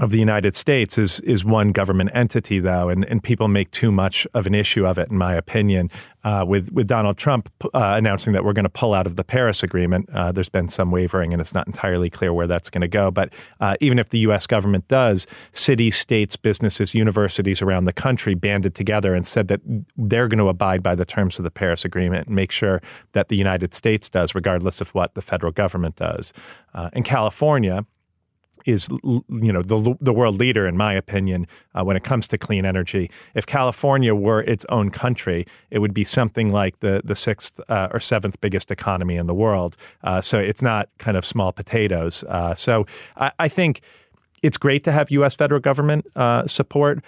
of 0.00 0.10
the 0.10 0.18
United 0.18 0.56
States 0.56 0.96
is 0.96 1.20
is 1.20 1.44
one 1.44 1.72
government 1.72 2.10
entity, 2.14 2.58
though, 2.58 2.88
and, 2.88 3.04
and 3.04 3.22
people 3.22 3.48
make 3.48 3.70
too 3.70 3.92
much 3.92 4.26
of 4.32 4.46
an 4.46 4.54
issue 4.54 4.86
of 4.86 4.98
it, 4.98 5.10
in 5.10 5.18
my 5.18 5.34
opinion. 5.34 5.90
Uh, 6.24 6.44
with 6.46 6.72
with 6.72 6.86
Donald 6.86 7.18
Trump 7.18 7.50
uh, 7.64 7.68
announcing 7.96 8.32
that 8.32 8.44
we're 8.44 8.54
going 8.54 8.64
to 8.64 8.70
pull 8.70 8.94
out 8.94 9.06
of 9.06 9.16
the 9.16 9.24
Paris 9.24 9.62
Agreement, 9.62 10.08
uh, 10.14 10.32
there's 10.32 10.48
been 10.48 10.68
some 10.68 10.90
wavering, 10.90 11.32
and 11.32 11.40
it's 11.40 11.54
not 11.54 11.66
entirely 11.66 12.08
clear 12.08 12.32
where 12.32 12.46
that's 12.46 12.70
going 12.70 12.80
to 12.80 12.88
go. 12.88 13.10
But 13.10 13.32
uh, 13.60 13.76
even 13.80 13.98
if 13.98 14.08
the 14.08 14.18
U.S. 14.20 14.46
government 14.46 14.88
does, 14.88 15.26
cities, 15.52 15.96
states, 15.96 16.34
businesses, 16.34 16.94
universities 16.94 17.60
around 17.60 17.84
the 17.84 17.92
country 17.92 18.34
banded 18.34 18.74
together 18.74 19.14
and 19.14 19.26
said 19.26 19.48
that 19.48 19.60
they're 19.96 20.28
going 20.28 20.38
to 20.38 20.48
abide 20.48 20.82
by 20.82 20.94
the 20.94 21.04
terms 21.04 21.38
of 21.38 21.42
the 21.42 21.50
Paris 21.50 21.84
Agreement 21.84 22.26
and 22.26 22.36
make 22.36 22.50
sure 22.50 22.80
that 23.12 23.28
the 23.28 23.36
United 23.36 23.74
States 23.74 24.08
does, 24.08 24.34
regardless 24.34 24.80
of 24.80 24.90
what 24.90 25.14
the 25.14 25.22
federal 25.22 25.52
government 25.52 25.96
does. 25.96 26.32
Uh, 26.72 26.88
in 26.94 27.02
California 27.02 27.84
is 28.66 28.88
you 28.90 29.52
know 29.52 29.62
the 29.62 29.96
the 30.00 30.12
world 30.12 30.38
leader 30.38 30.66
in 30.66 30.76
my 30.76 30.92
opinion 30.92 31.46
uh, 31.74 31.84
when 31.84 31.96
it 31.96 32.04
comes 32.04 32.28
to 32.28 32.38
clean 32.38 32.64
energy. 32.64 33.10
If 33.34 33.46
California 33.46 34.14
were 34.14 34.42
its 34.42 34.64
own 34.68 34.90
country, 34.90 35.46
it 35.70 35.78
would 35.78 35.94
be 35.94 36.04
something 36.04 36.50
like 36.52 36.80
the 36.80 37.02
the 37.04 37.14
sixth 37.14 37.60
uh, 37.68 37.88
or 37.92 38.00
seventh 38.00 38.40
biggest 38.40 38.70
economy 38.70 39.16
in 39.16 39.26
the 39.26 39.34
world. 39.34 39.76
Uh, 40.02 40.20
so 40.20 40.38
it's 40.38 40.62
not 40.62 40.88
kind 40.98 41.16
of 41.16 41.24
small 41.24 41.52
potatoes. 41.52 42.24
Uh, 42.24 42.54
so 42.54 42.86
I, 43.16 43.32
I, 43.38 43.48
think 43.48 43.80
it's 44.42 44.56
great 44.56 44.84
to 44.84 44.92
have 44.92 45.10
U.S. 45.10 45.34
federal 45.34 45.60
government 45.60 46.06
uh, 46.16 46.46
support. 46.46 47.02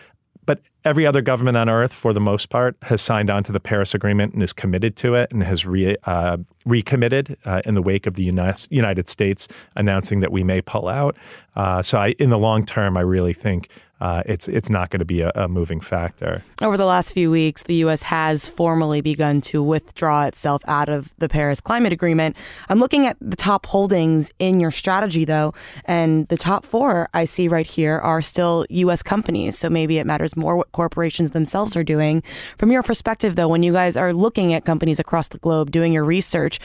But 0.44 0.60
every 0.84 1.06
other 1.06 1.22
government 1.22 1.56
on 1.56 1.68
earth, 1.68 1.92
for 1.92 2.12
the 2.12 2.20
most 2.20 2.48
part, 2.48 2.76
has 2.82 3.00
signed 3.00 3.30
on 3.30 3.44
to 3.44 3.52
the 3.52 3.60
Paris 3.60 3.94
Agreement 3.94 4.34
and 4.34 4.42
is 4.42 4.52
committed 4.52 4.96
to 4.96 5.14
it 5.14 5.30
and 5.30 5.42
has 5.44 5.64
re, 5.64 5.96
uh, 6.04 6.38
recommitted 6.64 7.36
uh, 7.44 7.62
in 7.64 7.74
the 7.74 7.82
wake 7.82 8.06
of 8.06 8.14
the 8.14 8.24
United 8.24 9.08
States 9.08 9.46
announcing 9.76 10.20
that 10.20 10.32
we 10.32 10.42
may 10.42 10.60
pull 10.60 10.88
out. 10.88 11.16
Uh, 11.54 11.80
so, 11.80 11.98
I, 11.98 12.08
in 12.18 12.30
the 12.30 12.38
long 12.38 12.66
term, 12.66 12.96
I 12.96 13.02
really 13.02 13.32
think 13.32 13.68
uh, 14.02 14.20
it's 14.26 14.48
it's 14.48 14.68
not 14.68 14.90
going 14.90 14.98
to 14.98 15.04
be 15.04 15.20
a, 15.20 15.30
a, 15.36 15.46
moving 15.46 15.80
factor. 15.80 16.42
Over 16.60 16.76
the 16.76 16.84
last 16.84 17.12
few 17.12 17.30
weeks, 17.30 17.62
the 17.62 17.76
U.S. 17.86 18.02
has 18.02 18.48
formally 18.48 19.00
begun 19.00 19.40
to 19.42 19.62
withdraw 19.62 20.24
itself 20.24 20.60
out 20.66 20.88
of 20.88 21.14
the 21.18 21.28
Paris 21.28 21.60
Climate 21.60 21.92
Agreement. 21.92 22.36
I'm 22.68 22.80
looking 22.80 23.06
at 23.06 23.16
the 23.20 23.36
top 23.36 23.64
holdings 23.66 24.32
in 24.40 24.58
your 24.58 24.72
strategy, 24.72 25.24
though, 25.24 25.54
and 25.84 26.26
the 26.26 26.36
top 26.36 26.66
four 26.66 27.10
I 27.14 27.26
see 27.26 27.46
right 27.46 27.66
here 27.66 28.00
are 28.00 28.20
still 28.22 28.66
U.S. 28.70 29.04
companies. 29.04 29.56
So 29.56 29.70
maybe 29.70 29.98
it 29.98 30.06
matters 30.06 30.34
more 30.34 30.56
what 30.56 30.72
corporations 30.72 31.30
themselves 31.30 31.76
are 31.76 31.84
doing. 31.84 32.24
From 32.58 32.72
your 32.72 32.82
perspective, 32.82 33.36
though, 33.36 33.46
when 33.46 33.62
you 33.62 33.72
guys 33.72 33.96
are 33.96 34.12
looking 34.12 34.52
at 34.52 34.64
companies 34.64 34.98
across 34.98 35.28
the 35.28 35.38
globe, 35.38 35.70
doing 35.70 35.92
your 35.92 36.04
research 36.04 36.58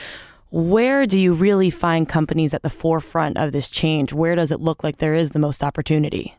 where 0.50 1.06
do 1.06 1.20
you 1.20 1.34
really 1.34 1.70
find 1.70 2.08
companies 2.08 2.54
at 2.54 2.64
the 2.64 2.70
forefront 2.70 3.38
of 3.38 3.52
this 3.52 3.70
change? 3.70 4.14
Where 4.14 4.34
does 4.34 4.50
it 4.50 4.62
look 4.62 4.82
like 4.82 5.00
there 5.00 5.14
is 5.14 5.32
the 5.32 5.40
most 5.40 5.62
opportunity? 5.62 6.38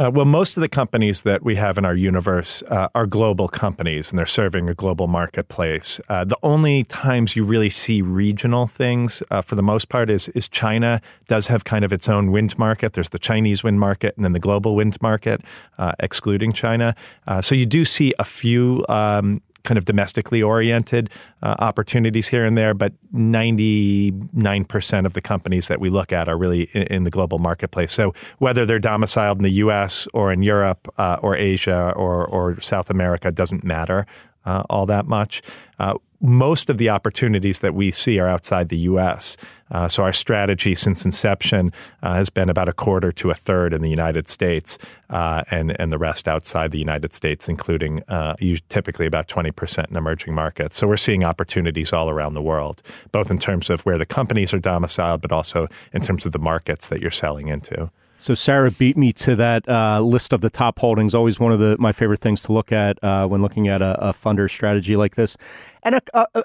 Uh, 0.00 0.10
well, 0.10 0.24
most 0.24 0.56
of 0.56 0.62
the 0.62 0.68
companies 0.68 1.22
that 1.22 1.42
we 1.42 1.56
have 1.56 1.76
in 1.76 1.84
our 1.84 1.94
universe 1.94 2.62
uh, 2.70 2.88
are 2.94 3.06
global 3.06 3.48
companies 3.48 4.08
and 4.08 4.18
they're 4.18 4.24
serving 4.24 4.66
a 4.70 4.72
global 4.72 5.06
marketplace. 5.06 6.00
Uh, 6.08 6.24
the 6.24 6.38
only 6.42 6.84
times 6.84 7.36
you 7.36 7.44
really 7.44 7.68
see 7.68 8.00
regional 8.00 8.66
things, 8.66 9.22
uh, 9.30 9.42
for 9.42 9.56
the 9.56 9.62
most 9.62 9.90
part, 9.90 10.08
is, 10.08 10.28
is 10.28 10.48
China 10.48 11.02
does 11.28 11.48
have 11.48 11.64
kind 11.64 11.84
of 11.84 11.92
its 11.92 12.08
own 12.08 12.32
wind 12.32 12.58
market. 12.58 12.94
There's 12.94 13.10
the 13.10 13.18
Chinese 13.18 13.62
wind 13.62 13.78
market 13.78 14.16
and 14.16 14.24
then 14.24 14.32
the 14.32 14.40
global 14.40 14.74
wind 14.74 14.96
market, 15.02 15.42
uh, 15.76 15.92
excluding 16.00 16.54
China. 16.54 16.94
Uh, 17.26 17.42
so 17.42 17.54
you 17.54 17.66
do 17.66 17.84
see 17.84 18.14
a 18.18 18.24
few 18.24 18.86
um, 18.88 19.42
kind 19.64 19.78
of 19.78 19.84
domestically 19.84 20.42
oriented 20.42 21.10
uh, 21.42 21.54
opportunities 21.58 22.28
here 22.28 22.44
and 22.44 22.56
there, 22.56 22.74
but 22.74 22.92
99% 23.14 25.06
of 25.06 25.12
the 25.12 25.20
companies 25.20 25.68
that 25.68 25.80
we 25.80 25.90
look 25.90 26.12
at 26.12 26.28
are 26.28 26.36
really 26.36 26.64
in, 26.72 26.82
in, 26.82 27.04
the 27.04 27.10
global 27.10 27.38
marketplace. 27.38 27.92
So 27.92 28.14
whether 28.38 28.66
they're 28.66 28.78
domiciled 28.78 29.38
in 29.38 29.44
the 29.44 29.52
US 29.64 30.06
or 30.14 30.32
in 30.32 30.42
Europe 30.42 30.92
uh, 30.98 31.18
or 31.22 31.36
Asia 31.36 31.92
or, 31.96 32.26
or 32.26 32.60
South 32.60 32.90
America 32.90 33.30
doesn't 33.30 33.64
matter 33.64 34.06
uh, 34.44 34.62
all 34.70 34.86
that 34.86 35.06
much. 35.06 35.42
Uh, 35.78 35.94
most 36.20 36.68
of 36.68 36.78
the 36.78 36.88
opportunities 36.90 37.60
that 37.60 37.74
we 37.74 37.90
see 37.90 38.18
are 38.18 38.28
outside 38.28 38.68
the 38.68 38.78
U.S. 38.78 39.36
Uh, 39.70 39.88
so 39.88 40.02
our 40.02 40.12
strategy 40.12 40.74
since 40.74 41.04
inception 41.04 41.72
uh, 42.02 42.14
has 42.14 42.28
been 42.28 42.50
about 42.50 42.68
a 42.68 42.72
quarter 42.72 43.10
to 43.12 43.30
a 43.30 43.34
third 43.34 43.72
in 43.72 43.80
the 43.80 43.88
United 43.88 44.28
States, 44.28 44.78
uh, 45.08 45.42
and 45.50 45.78
and 45.80 45.92
the 45.92 45.98
rest 45.98 46.28
outside 46.28 46.72
the 46.72 46.78
United 46.78 47.14
States, 47.14 47.48
including 47.48 48.02
uh, 48.08 48.34
typically 48.68 49.06
about 49.06 49.28
twenty 49.28 49.50
percent 49.50 49.88
in 49.90 49.96
emerging 49.96 50.34
markets. 50.34 50.76
So 50.76 50.86
we're 50.86 50.96
seeing 50.96 51.24
opportunities 51.24 51.92
all 51.92 52.10
around 52.10 52.34
the 52.34 52.42
world, 52.42 52.82
both 53.12 53.30
in 53.30 53.38
terms 53.38 53.70
of 53.70 53.80
where 53.82 53.98
the 53.98 54.06
companies 54.06 54.52
are 54.52 54.58
domiciled, 54.58 55.22
but 55.22 55.32
also 55.32 55.68
in 55.92 56.02
terms 56.02 56.26
of 56.26 56.32
the 56.32 56.38
markets 56.38 56.88
that 56.88 57.00
you're 57.00 57.10
selling 57.10 57.48
into. 57.48 57.90
So 58.20 58.34
Sarah 58.34 58.70
beat 58.70 58.98
me 58.98 59.14
to 59.14 59.34
that 59.36 59.66
uh, 59.66 60.02
list 60.02 60.34
of 60.34 60.42
the 60.42 60.50
top 60.50 60.78
holdings. 60.78 61.14
Always 61.14 61.40
one 61.40 61.52
of 61.52 61.58
the 61.58 61.76
my 61.78 61.90
favorite 61.90 62.20
things 62.20 62.42
to 62.42 62.52
look 62.52 62.70
at 62.70 63.02
uh, 63.02 63.26
when 63.26 63.40
looking 63.40 63.66
at 63.66 63.80
a, 63.80 64.10
a, 64.10 64.12
funder 64.12 64.48
strategy 64.50 64.94
like 64.94 65.14
this, 65.14 65.38
and 65.82 65.98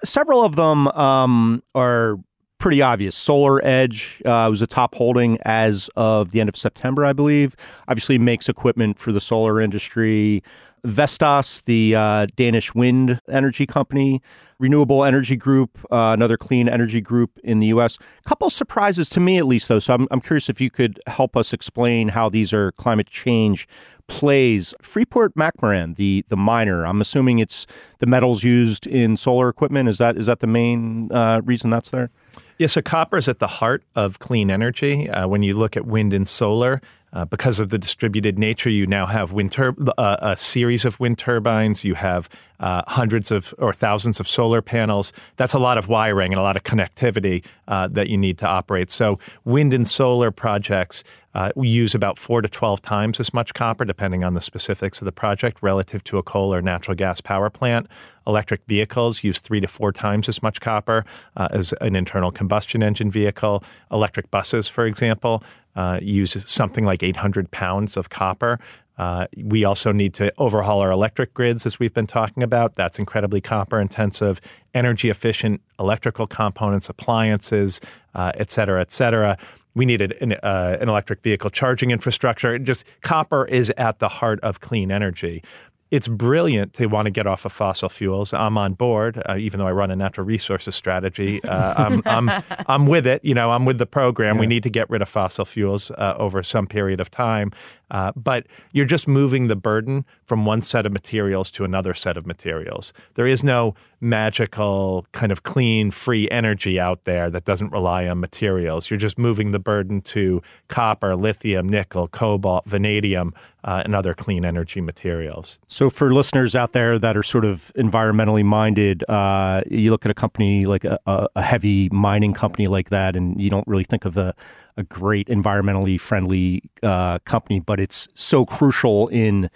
several 0.06 0.42
of 0.46 0.56
them 0.56 0.88
um, 0.88 1.62
are 1.76 2.18
pretty 2.60 2.82
obvious. 2.82 3.14
Solar 3.14 3.60
Edge 3.68 4.22
uh, 4.24 4.48
was 4.50 4.62
a 4.62 4.68
top 4.68 4.96
holding 4.96 5.38
as 5.42 5.90
of 5.98 6.32
the 6.32 6.40
end 6.40 6.48
of 6.48 6.56
September, 6.56 7.04
I 7.04 7.12
believe. 7.12 7.58
Obviously, 7.90 8.18
makes 8.18 8.48
equipment 8.48 8.98
for 8.98 9.12
the 9.12 9.20
solar 9.20 9.60
industry. 9.60 10.44
Vestas, 10.86 11.62
the 11.64 11.94
uh, 11.96 12.28
Danish 12.38 12.74
wind 12.74 13.20
energy 13.30 13.66
company, 13.66 14.22
Renewable 14.60 15.04
Energy 15.04 15.36
Group, 15.36 15.78
uh, 15.92 16.12
another 16.14 16.38
clean 16.38 16.70
energy 16.70 17.02
group 17.02 17.40
in 17.44 17.60
the 17.60 17.68
U.S. 17.68 17.98
A 18.26 18.30
couple 18.30 18.50
surprises 18.50 19.10
to 19.12 19.20
me, 19.20 19.38
at 19.38 19.46
least, 19.46 19.68
though. 19.68 19.80
So 19.80 19.94
I'm, 19.94 20.08
I'm 20.12 20.22
curious 20.22 20.50
if 20.50 20.62
you 20.62 20.70
could 20.70 21.00
help 21.08 21.36
us 21.36 21.54
explain 21.54 22.10
how 22.10 22.30
these 22.30 22.54
are 22.54 22.72
climate 22.74 23.08
change 23.08 23.68
plays. 24.08 24.74
Freeport 24.82 25.36
McMoRan, 25.36 25.96
the 25.96 26.26
the 26.30 26.38
miner. 26.38 26.86
I'm 26.86 27.02
assuming 27.02 27.40
it's 27.40 27.68
the 28.00 28.06
metals 28.06 28.44
used 28.44 28.88
in 28.88 29.18
solar 29.18 29.50
equipment. 29.50 29.90
Is 29.90 29.98
that 29.98 30.18
is 30.18 30.28
that 30.28 30.40
the 30.40 30.48
main 30.48 31.12
uh, 31.12 31.42
reason 31.44 31.70
that's 31.70 31.90
there? 31.90 32.10
Yeah, 32.58 32.68
so 32.68 32.82
copper 32.82 33.18
is 33.18 33.28
at 33.28 33.40
the 33.40 33.48
heart 33.48 33.84
of 33.96 34.20
clean 34.20 34.50
energy. 34.50 35.10
Uh, 35.10 35.28
when 35.28 35.44
you 35.44 35.58
look 35.58 35.76
at 35.76 35.86
wind 35.86 36.14
and 36.14 36.26
solar, 36.26 36.82
uh, 37.12 37.26
because 37.26 37.60
of 37.60 37.70
the 37.70 37.78
distributed 37.78 38.38
nature, 38.38 38.70
you 38.70 38.88
now 38.88 39.06
have 39.06 39.32
wind 39.32 39.52
tur- 39.52 39.76
uh, 39.98 40.18
a 40.22 40.38
series 40.38 40.86
of 40.86 41.00
wind 41.00 41.18
turbines. 41.18 41.84
You 41.84 41.96
have 41.96 42.30
uh, 42.60 42.84
hundreds 42.88 43.32
of 43.32 43.54
or 43.58 43.74
thousands 43.74 44.20
of 44.20 44.28
solar 44.28 44.62
panels. 44.62 45.14
That's 45.38 45.54
a 45.54 45.60
lot 45.60 45.78
of 45.78 45.88
wiring 45.88 46.32
and 46.32 46.40
a 46.40 46.44
lot 46.44 46.56
of 46.56 46.64
connectivity 46.64 47.44
uh, 47.68 47.88
that 47.90 48.10
you 48.10 48.18
need 48.18 48.38
to 48.40 48.48
operate. 48.48 48.92
So, 48.92 49.20
wind 49.44 49.74
and 49.74 49.88
solar 49.88 50.32
projects 50.32 51.04
uh, 51.36 51.52
use 51.58 51.94
about 51.94 52.18
four 52.18 52.42
to 52.42 52.48
12 52.48 52.82
times 52.82 53.20
as 53.20 53.34
much 53.34 53.54
copper, 53.54 53.84
depending 53.84 54.24
on 54.24 54.34
the 54.36 54.42
specifics 54.42 55.02
of 55.02 55.06
the 55.06 55.12
project, 55.12 55.58
relative 55.62 56.02
to 56.06 56.18
a 56.18 56.24
coal 56.24 56.54
or 56.54 56.62
natural 56.62 56.96
gas 56.96 57.20
power 57.20 57.50
plant. 57.50 57.88
Electric 58.26 58.66
vehicles 58.68 59.24
use 59.24 59.40
three 59.40 59.60
to 59.60 59.68
four 59.68 59.92
times 59.92 60.30
as 60.30 60.42
much 60.42 60.62
copper 60.62 61.06
uh, 61.36 61.50
as 61.52 61.74
an 61.82 61.96
internal 61.96 62.32
combustion 62.32 62.82
engine 62.82 63.12
vehicle. 63.12 63.64
Electric 63.92 64.32
buses, 64.32 64.70
for 64.70 64.86
example, 64.86 65.44
uh, 65.76 66.00
uses 66.02 66.50
something 66.50 66.86
like 66.86 67.04
800 67.04 67.52
pounds 67.52 67.98
of 67.98 68.10
copper. 68.10 68.60
Uh, 68.98 69.28
we 69.44 69.66
also 69.66 69.92
need 69.92 70.14
to 70.14 70.32
overhaul 70.38 70.80
our 70.80 70.92
electric 70.92 71.34
grids, 71.34 71.66
as 71.66 71.80
we've 71.80 71.94
been 71.94 72.08
talking 72.08 72.44
about. 72.44 72.76
That's 72.76 72.98
incredibly 72.98 73.42
copper 73.42 73.80
intensive, 73.80 74.40
energy 74.74 75.10
efficient 75.10 75.62
electrical 75.80 76.28
components, 76.28 76.90
appliances, 76.90 77.82
uh, 78.14 78.32
et 78.36 78.50
cetera, 78.50 78.82
et 78.82 78.92
cetera. 78.92 79.38
We 79.74 79.86
needed 79.86 80.14
an, 80.22 80.34
uh, 80.34 80.78
an 80.80 80.88
electric 80.88 81.22
vehicle 81.22 81.50
charging 81.50 81.92
infrastructure. 81.92 82.58
Just 82.58 82.86
copper 83.02 83.46
is 83.46 83.70
at 83.76 84.00
the 84.00 84.08
heart 84.08 84.40
of 84.42 84.62
clean 84.62 84.92
energy 84.92 85.44
it's 85.92 86.08
brilliant 86.08 86.74
to 86.74 86.88
want 86.88 87.06
to 87.06 87.12
get 87.12 87.28
off 87.28 87.46
of 87.46 87.52
fossil 87.52 87.90
fuels. 87.90 88.34
I'm 88.34 88.58
on 88.58 88.74
board, 88.74 89.22
uh, 89.30 89.38
even 89.38 89.60
though 89.60 89.68
I 89.68 89.72
run 89.72 89.92
a 89.92 89.96
natural 89.96 90.26
resources 90.26 90.76
strategy. 90.76 91.44
Uh, 91.44 91.74
I'm, 91.78 92.02
I'm, 92.06 92.44
I'm 92.68 92.88
with 92.88 93.06
it. 93.06 93.24
You 93.24 93.36
know, 93.36 93.52
I'm 93.52 93.66
with 93.66 93.78
the 93.78 93.86
program. 93.86 94.36
Yeah. 94.36 94.42
We 94.42 94.48
need 94.48 94.64
to 94.64 94.70
get 94.70 94.90
rid 94.90 95.02
of 95.02 95.10
fossil 95.10 95.46
fuels 95.46 95.92
uh, 95.92 96.16
over 96.18 96.42
some 96.42 96.66
period 96.66 97.00
of 97.00 97.12
time. 97.12 97.52
Uh, 97.92 98.12
but 98.16 98.48
you're 98.72 98.86
just 98.86 99.08
moving 99.08 99.46
the 99.48 99.56
burden 99.56 100.06
from 100.26 100.46
one 100.46 100.62
set 100.62 100.88
of 100.88 100.92
materials 100.92 101.52
to 101.52 101.64
another 101.64 101.94
set 101.94 102.18
of 102.18 102.26
materials. 102.26 102.92
There 103.14 103.28
is 103.28 103.44
no 103.44 103.76
magical 104.02 105.06
kind 105.12 105.32
of 105.32 105.44
clean, 105.44 105.92
free 105.92 106.30
energy 106.30 106.80
out 106.80 107.04
there 107.06 107.30
that 107.30 107.46
doesn't 107.46 107.72
rely 107.72 108.08
on 108.08 108.20
materials. 108.20 108.90
You're 108.90 108.98
just 108.98 109.20
moving 109.20 109.52
the 109.52 109.60
burden 109.60 110.02
to 110.02 110.42
copper, 110.68 111.16
lithium, 111.16 111.70
nickel, 111.70 112.08
cobalt, 112.08 112.66
vanadium, 112.66 113.34
uh, 113.66 113.82
and 113.84 113.96
other 113.96 114.14
clean 114.14 114.46
energy 114.46 114.80
materials. 114.80 115.60
So, 115.68 115.90
for 115.90 116.14
listeners 116.14 116.56
out 116.56 116.72
there 116.72 116.98
that 116.98 117.18
are 117.18 117.24
sort 117.24 117.44
of 117.44 117.74
environmentally 117.76 118.46
minded, 118.46 119.04
uh, 119.10 119.64
you 119.70 119.92
look 119.92 120.06
at 120.06 120.12
a 120.12 120.16
company 120.16 120.66
like 120.66 120.86
a, 120.86 121.00
a 121.36 121.42
heavy 121.42 121.90
mining 121.90 122.34
company 122.34 122.68
like 122.68 122.90
that, 122.90 123.16
and 123.16 123.42
you 123.42 123.50
don't 123.50 123.68
really 123.68 123.84
think 123.84 124.06
of 124.06 124.16
a 124.16 124.34
a 124.78 124.84
great 124.84 125.28
environmentally 125.28 126.00
friendly 126.00 126.64
uh, 126.84 127.20
company, 127.20 127.60
but 127.60 127.80
it's 127.80 128.08
so 128.14 128.46
crucial 128.46 129.08
in 129.08 129.50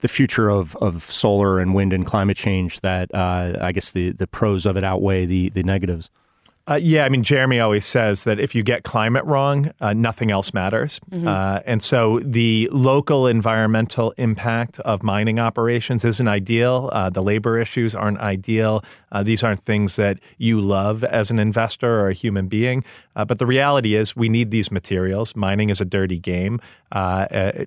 the 0.00 0.08
future 0.08 0.50
of, 0.50 0.76
of 0.76 1.04
solar 1.04 1.58
and 1.58 1.74
wind 1.74 1.92
and 1.92 2.04
climate 2.06 2.36
change 2.36 2.80
that 2.80 3.08
uh, 3.14 3.56
I 3.60 3.72
guess 3.72 3.92
the, 3.92 4.10
the 4.10 4.26
pros 4.26 4.66
of 4.66 4.76
it 4.76 4.84
outweigh 4.84 5.26
the, 5.26 5.50
the 5.50 5.62
negatives. 5.62 6.10
Uh, 6.66 6.76
yeah, 6.76 7.04
I 7.04 7.10
mean, 7.10 7.22
Jeremy 7.22 7.60
always 7.60 7.84
says 7.84 8.24
that 8.24 8.40
if 8.40 8.54
you 8.54 8.62
get 8.62 8.84
climate 8.84 9.24
wrong, 9.26 9.70
uh, 9.82 9.92
nothing 9.92 10.30
else 10.30 10.54
matters. 10.54 10.98
Mm-hmm. 11.10 11.28
Uh, 11.28 11.60
and 11.66 11.82
so 11.82 12.20
the 12.20 12.70
local 12.72 13.26
environmental 13.26 14.12
impact 14.16 14.80
of 14.80 15.02
mining 15.02 15.38
operations 15.38 16.06
isn't 16.06 16.26
ideal. 16.26 16.88
Uh, 16.90 17.10
the 17.10 17.22
labor 17.22 17.58
issues 17.58 17.94
aren't 17.94 18.18
ideal. 18.18 18.82
Uh, 19.12 19.22
these 19.22 19.42
aren't 19.42 19.62
things 19.62 19.96
that 19.96 20.18
you 20.38 20.58
love 20.58 21.04
as 21.04 21.30
an 21.30 21.38
investor 21.38 22.00
or 22.00 22.08
a 22.08 22.14
human 22.14 22.48
being. 22.48 22.82
Uh, 23.14 23.26
but 23.26 23.38
the 23.38 23.46
reality 23.46 23.94
is, 23.94 24.16
we 24.16 24.30
need 24.30 24.50
these 24.50 24.70
materials. 24.70 25.36
Mining 25.36 25.68
is 25.68 25.82
a 25.82 25.84
dirty 25.84 26.18
game. 26.18 26.60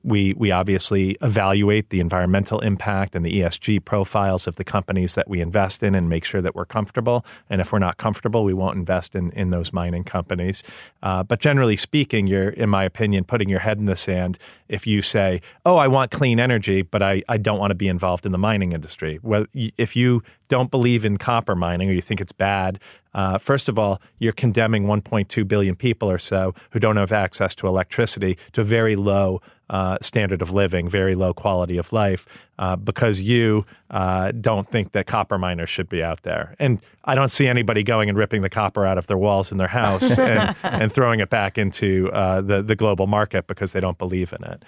we 0.04 0.34
we 0.34 0.52
obviously 0.52 1.16
evaluate 1.22 1.90
the 1.90 2.00
environmental 2.00 2.60
impact 2.62 3.16
and 3.16 3.24
the 3.24 3.42
ESG 3.42 3.86
profiles 3.86 4.48
of 4.48 4.56
the 4.56 4.64
companies 4.64 5.14
that 5.14 5.30
we 5.30 5.40
invest 5.40 5.84
in 5.84 5.94
and 5.94 6.10
make 6.10 6.26
sure 6.26 6.42
that 6.42 6.56
we're 6.56 6.66
comfortable. 6.66 7.24
And 7.50 7.62
if 7.62 7.72
we're 7.72 7.80
not 7.80 7.98
comfortable, 7.98 8.44
we 8.44 8.54
won't 8.54 8.76
invest 8.88 9.16
in, 9.16 9.32
in 9.32 9.50
those 9.50 9.74
mining 9.74 10.06
companies. 10.06 10.64
Uh, 11.04 11.22
but 11.24 11.40
generally 11.42 11.76
speaking, 11.76 12.26
you're, 12.26 12.50
in 12.50 12.70
my 12.70 12.86
opinion, 12.86 13.26
putting 13.26 13.50
your 13.50 13.60
head 13.60 13.78
in 13.78 13.86
the 13.86 13.96
sand 13.96 14.40
if 14.70 14.88
you 14.88 15.02
say, 15.02 15.42
oh, 15.66 15.76
I 15.76 15.88
want 15.88 16.12
clean 16.12 16.40
energy, 16.40 16.82
but 16.82 17.04
I, 17.04 17.24
I 17.28 17.38
don't 17.38 17.60
want 17.60 17.72
to 17.72 17.76
be 17.76 17.90
involved 17.90 18.26
in 18.26 18.32
the 18.32 18.38
mining 18.38 18.72
industry. 18.72 19.20
Well, 19.22 19.46
if 19.54 19.96
you 19.96 20.24
don't 20.48 20.72
believe 20.72 21.04
in 21.04 21.18
copper 21.18 21.56
mining 21.56 21.90
or 21.90 21.94
you 21.94 22.02
think 22.02 22.22
it's 22.22 22.32
bad, 22.32 22.80
uh, 23.14 23.38
first 23.38 23.68
of 23.68 23.78
all, 23.78 24.00
you're 24.20 24.32
condemning 24.32 24.86
1.2 24.86 25.48
billion 25.48 25.76
people 25.76 26.10
or 26.10 26.20
so 26.20 26.54
who 26.72 26.80
don't 26.80 26.98
have 26.98 27.12
access 27.12 27.56
to 27.56 27.68
electricity 27.68 28.38
to 28.54 28.64
very 28.64 28.96
low 28.96 29.42
uh, 29.70 29.98
standard 30.02 30.42
of 30.42 30.52
living, 30.52 30.90
very 30.90 31.16
low 31.16 31.34
quality 31.34 31.78
of 31.78 31.92
life, 31.92 32.26
uh, 32.60 32.76
because 32.76 33.22
you 33.22 33.66
uh, 33.92 34.32
don't 34.32 34.68
think 34.68 34.92
that 34.94 35.08
copper 35.08 35.38
miners 35.38 35.70
should 35.70 35.90
be 35.90 36.02
out 36.02 36.24
there. 36.24 36.56
And 36.60 36.80
I 37.06 37.16
don't 37.16 37.30
see 37.30 37.48
anybody 37.48 37.84
going 37.84 38.10
and 38.10 38.18
ripping 38.18 38.42
the 38.42 38.50
copper 38.50 38.86
out 38.86 38.98
of 38.98 39.08
their 39.08 39.18
walls 39.18 39.52
in 39.52 39.58
their 39.58 39.68
house 39.68 40.18
and, 40.20 40.56
and, 40.64 40.92
throwing 40.92 41.20
it 41.20 41.30
back 41.30 41.58
into 41.58 42.10
uh, 42.14 42.42
the, 42.42 42.62
the 42.62 42.76
global 42.76 43.08
market 43.08 43.48
because 43.48 43.74
they 43.74 43.80
don't 43.80 43.98
believe 43.98 44.34
in 44.34 44.44
it. 44.44 44.64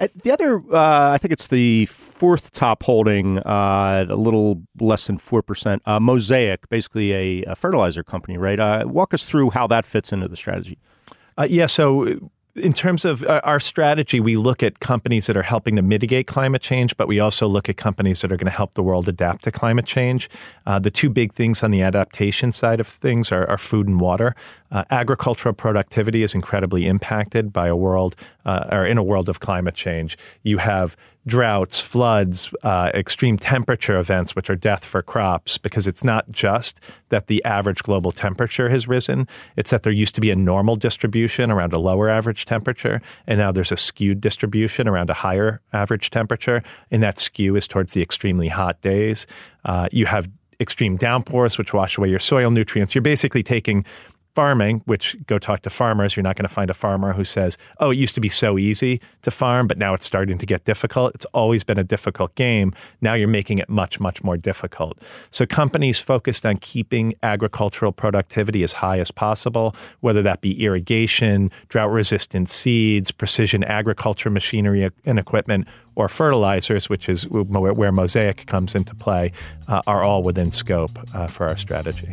Uh, 0.00 0.08
the 0.22 0.32
other, 0.32 0.58
uh, 0.74 1.12
I 1.12 1.18
think 1.18 1.32
it's 1.32 1.46
the 1.46 1.86
fourth 1.86 2.50
top 2.50 2.82
holding, 2.82 3.38
uh, 3.38 4.06
a 4.08 4.16
little 4.16 4.62
less 4.80 5.06
than 5.06 5.18
4%, 5.18 5.80
uh, 5.86 6.00
Mosaic, 6.00 6.68
basically 6.68 7.12
a, 7.12 7.44
a, 7.44 7.54
fertilizer 7.54 8.02
company, 8.02 8.36
right? 8.36 8.58
Uh, 8.58 8.84
walk 8.86 9.14
us 9.14 9.24
through 9.24 9.50
how 9.50 9.66
that 9.68 9.84
fits 9.84 10.12
into 10.12 10.26
the 10.26 10.36
strategy. 10.36 10.78
Uh, 11.38 11.46
yeah, 11.48 11.66
so 11.66 12.30
in 12.54 12.74
terms 12.74 13.06
of 13.06 13.24
our 13.28 13.58
strategy, 13.58 14.20
we 14.20 14.36
look 14.36 14.62
at 14.62 14.78
companies 14.78 15.26
that 15.26 15.36
are 15.36 15.42
helping 15.42 15.76
to 15.76 15.82
mitigate 15.82 16.26
climate 16.26 16.60
change, 16.60 16.94
but 16.98 17.08
we 17.08 17.18
also 17.18 17.48
look 17.48 17.68
at 17.68 17.78
companies 17.78 18.20
that 18.20 18.30
are 18.30 18.36
going 18.36 18.50
to 18.50 18.56
help 18.56 18.74
the 18.74 18.82
world 18.82 19.08
adapt 19.08 19.44
to 19.44 19.50
climate 19.50 19.86
change. 19.86 20.28
Uh, 20.66 20.78
the 20.78 20.90
two 20.90 21.08
big 21.08 21.32
things 21.32 21.62
on 21.62 21.70
the 21.70 21.80
adaptation 21.80 22.52
side 22.52 22.78
of 22.78 22.86
things 22.86 23.32
are, 23.32 23.48
are 23.48 23.56
food 23.56 23.88
and 23.88 24.00
water. 24.00 24.34
Uh, 24.70 24.84
agricultural 24.90 25.54
productivity 25.54 26.22
is 26.22 26.34
incredibly 26.34 26.86
impacted 26.86 27.52
by 27.54 27.68
a 27.68 27.76
world, 27.76 28.16
uh, 28.44 28.66
or 28.70 28.84
in 28.84 28.98
a 28.98 29.02
world 29.02 29.30
of 29.30 29.40
climate 29.40 29.74
change. 29.74 30.18
You 30.42 30.58
have 30.58 30.94
droughts, 31.26 31.80
floods, 31.80 32.52
uh, 32.62 32.90
extreme 32.94 33.38
temperature 33.38 33.98
events, 33.98 34.34
which 34.34 34.50
are 34.50 34.56
death 34.56 34.84
for 34.84 35.02
crops, 35.02 35.56
because 35.56 35.86
it's 35.86 36.02
not 36.02 36.30
just 36.30 36.80
that 37.10 37.28
the 37.28 37.42
average 37.44 37.82
global 37.82 38.10
temperature 38.10 38.68
has 38.68 38.88
risen, 38.88 39.28
it's 39.56 39.70
that 39.70 39.82
there 39.82 39.92
used 39.92 40.14
to 40.14 40.20
be 40.20 40.30
a 40.30 40.36
normal 40.36 40.74
distribution 40.74 41.50
around 41.50 41.72
a 41.72 41.78
lower 41.78 42.08
average 42.08 42.44
temperature, 42.44 43.00
and 43.26 43.38
now 43.38 43.52
there's 43.52 43.72
a 43.72 43.76
skewed 43.76 44.20
distribution 44.20 44.88
around 44.88 45.10
a 45.10 45.14
higher 45.14 45.60
average 45.72 46.10
temperature, 46.10 46.62
and 46.90 47.02
that 47.02 47.18
skew 47.18 47.54
is 47.54 47.68
towards 47.68 47.92
the 47.92 48.02
extremely 48.02 48.48
hot 48.48 48.80
days. 48.80 49.26
Uh, 49.64 49.88
you 49.92 50.06
have 50.06 50.28
extreme 50.60 50.96
downpours, 50.96 51.58
which 51.58 51.74
wash 51.74 51.98
away 51.98 52.08
your 52.08 52.20
soil 52.20 52.50
nutrients. 52.50 52.94
You're 52.94 53.02
basically 53.02 53.42
taking 53.42 53.84
farming, 54.34 54.82
which 54.86 55.16
go 55.26 55.38
talk 55.38 55.62
to 55.62 55.70
farmers, 55.70 56.16
you're 56.16 56.22
not 56.22 56.36
going 56.36 56.48
to 56.48 56.54
find 56.54 56.70
a 56.70 56.74
farmer 56.74 57.12
who 57.12 57.24
says, 57.24 57.58
oh, 57.80 57.90
it 57.90 57.96
used 57.96 58.14
to 58.14 58.20
be 58.20 58.28
so 58.28 58.58
easy 58.58 59.00
to 59.22 59.30
farm, 59.30 59.66
but 59.66 59.78
now 59.78 59.94
it's 59.94 60.06
starting 60.06 60.38
to 60.38 60.46
get 60.46 60.64
difficult. 60.64 61.14
It's 61.14 61.26
always 61.26 61.64
been 61.64 61.78
a 61.78 61.84
difficult 61.84 62.34
game. 62.34 62.72
Now 63.00 63.14
you're 63.14 63.28
making 63.28 63.58
it 63.58 63.68
much, 63.68 64.00
much 64.00 64.22
more 64.22 64.36
difficult. 64.36 64.98
So 65.30 65.44
companies 65.44 66.00
focused 66.00 66.46
on 66.46 66.56
keeping 66.58 67.14
agricultural 67.22 67.92
productivity 67.92 68.62
as 68.62 68.74
high 68.74 69.00
as 69.00 69.10
possible, 69.10 69.76
whether 70.00 70.22
that 70.22 70.40
be 70.40 70.64
irrigation, 70.64 71.50
drought 71.68 71.90
resistant 71.90 72.48
seeds, 72.48 73.10
precision 73.10 73.64
agriculture 73.64 74.30
machinery 74.30 74.90
and 75.04 75.18
equipment, 75.18 75.68
or 75.94 76.08
fertilizers, 76.08 76.88
which 76.88 77.06
is 77.08 77.28
where 77.28 77.92
Mosaic 77.92 78.46
comes 78.46 78.74
into 78.74 78.94
play, 78.94 79.30
uh, 79.68 79.82
are 79.86 80.02
all 80.02 80.22
within 80.22 80.50
scope 80.50 80.98
uh, 81.14 81.26
for 81.26 81.46
our 81.46 81.56
strategy. 81.56 82.12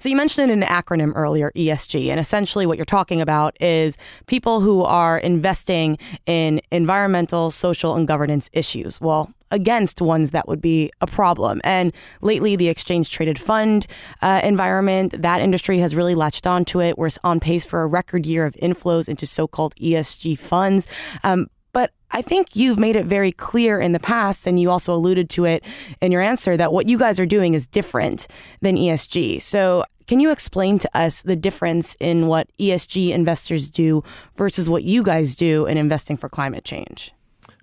So 0.00 0.08
you 0.08 0.14
mentioned 0.14 0.52
an 0.52 0.62
acronym 0.62 1.12
earlier, 1.16 1.50
ESG, 1.56 2.08
and 2.08 2.20
essentially 2.20 2.66
what 2.66 2.78
you're 2.78 2.84
talking 2.84 3.20
about 3.20 3.60
is 3.60 3.96
people 4.26 4.60
who 4.60 4.84
are 4.84 5.18
investing 5.18 5.98
in 6.24 6.60
environmental, 6.70 7.50
social, 7.50 7.96
and 7.96 8.06
governance 8.06 8.48
issues. 8.52 9.00
Well, 9.00 9.34
against 9.50 10.00
ones 10.00 10.30
that 10.30 10.46
would 10.46 10.60
be 10.60 10.92
a 11.00 11.08
problem. 11.08 11.60
And 11.64 11.92
lately, 12.20 12.54
the 12.54 12.68
exchange 12.68 13.10
traded 13.10 13.40
fund 13.40 13.88
uh, 14.22 14.40
environment, 14.44 15.20
that 15.20 15.40
industry 15.40 15.80
has 15.80 15.96
really 15.96 16.14
latched 16.14 16.46
onto 16.46 16.80
it. 16.80 16.96
We're 16.96 17.10
on 17.24 17.40
pace 17.40 17.64
for 17.64 17.82
a 17.82 17.88
record 17.88 18.24
year 18.24 18.46
of 18.46 18.54
inflows 18.62 19.08
into 19.08 19.26
so 19.26 19.48
called 19.48 19.74
ESG 19.76 20.38
funds. 20.38 20.86
Um, 21.24 21.48
but 21.78 21.92
I 22.10 22.22
think 22.22 22.56
you've 22.56 22.76
made 22.76 22.96
it 22.96 23.06
very 23.06 23.30
clear 23.30 23.78
in 23.78 23.92
the 23.92 24.00
past, 24.00 24.48
and 24.48 24.58
you 24.58 24.68
also 24.68 24.92
alluded 24.92 25.30
to 25.30 25.44
it 25.44 25.62
in 26.00 26.10
your 26.10 26.20
answer, 26.20 26.56
that 26.56 26.72
what 26.72 26.88
you 26.88 26.98
guys 26.98 27.20
are 27.20 27.26
doing 27.26 27.54
is 27.54 27.68
different 27.68 28.26
than 28.60 28.74
ESG. 28.74 29.40
So, 29.40 29.84
can 30.08 30.18
you 30.18 30.32
explain 30.32 30.80
to 30.80 30.90
us 30.92 31.22
the 31.22 31.36
difference 31.36 31.96
in 32.00 32.26
what 32.26 32.48
ESG 32.58 33.10
investors 33.10 33.70
do 33.70 34.02
versus 34.34 34.68
what 34.68 34.82
you 34.82 35.04
guys 35.04 35.36
do 35.36 35.66
in 35.66 35.76
investing 35.78 36.16
for 36.16 36.28
climate 36.28 36.64
change? 36.64 37.12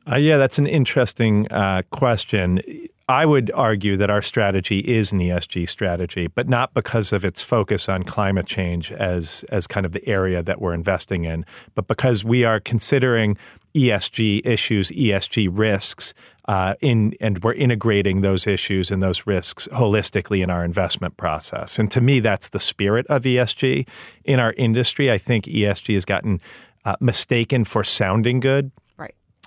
Uh, 0.09 0.15
yeah, 0.15 0.37
that's 0.37 0.59
an 0.59 0.67
interesting 0.67 1.51
uh, 1.51 1.81
question. 1.89 2.61
I 3.07 3.25
would 3.25 3.51
argue 3.51 3.97
that 3.97 4.09
our 4.09 4.21
strategy 4.21 4.79
is 4.79 5.11
an 5.11 5.19
ESG 5.19 5.69
strategy, 5.69 6.25
but 6.25 6.49
not 6.49 6.73
because 6.73 7.13
of 7.13 7.23
its 7.23 7.43
focus 7.43 7.87
on 7.87 8.03
climate 8.03 8.47
change 8.47 8.91
as 8.91 9.45
as 9.49 9.67
kind 9.67 9.85
of 9.85 9.91
the 9.91 10.05
area 10.07 10.41
that 10.41 10.59
we're 10.59 10.73
investing 10.73 11.23
in, 11.23 11.45
but 11.75 11.87
because 11.87 12.23
we 12.23 12.43
are 12.45 12.59
considering 12.59 13.37
ESG 13.75 14.43
issues, 14.43 14.89
ESG 14.89 15.49
risks, 15.51 16.15
uh, 16.47 16.73
in 16.81 17.13
and 17.21 17.43
we're 17.43 17.53
integrating 17.53 18.21
those 18.21 18.47
issues 18.47 18.89
and 18.89 19.03
those 19.03 19.27
risks 19.27 19.67
holistically 19.71 20.41
in 20.41 20.49
our 20.49 20.65
investment 20.65 21.15
process. 21.15 21.77
And 21.77 21.91
to 21.91 22.01
me, 22.01 22.19
that's 22.19 22.49
the 22.49 22.59
spirit 22.59 23.05
of 23.07 23.21
ESG 23.23 23.87
in 24.23 24.39
our 24.39 24.53
industry. 24.53 25.11
I 25.11 25.19
think 25.19 25.45
ESG 25.45 25.93
has 25.93 26.05
gotten 26.05 26.41
uh, 26.85 26.95
mistaken 26.99 27.65
for 27.65 27.83
sounding 27.83 28.39
good 28.39 28.71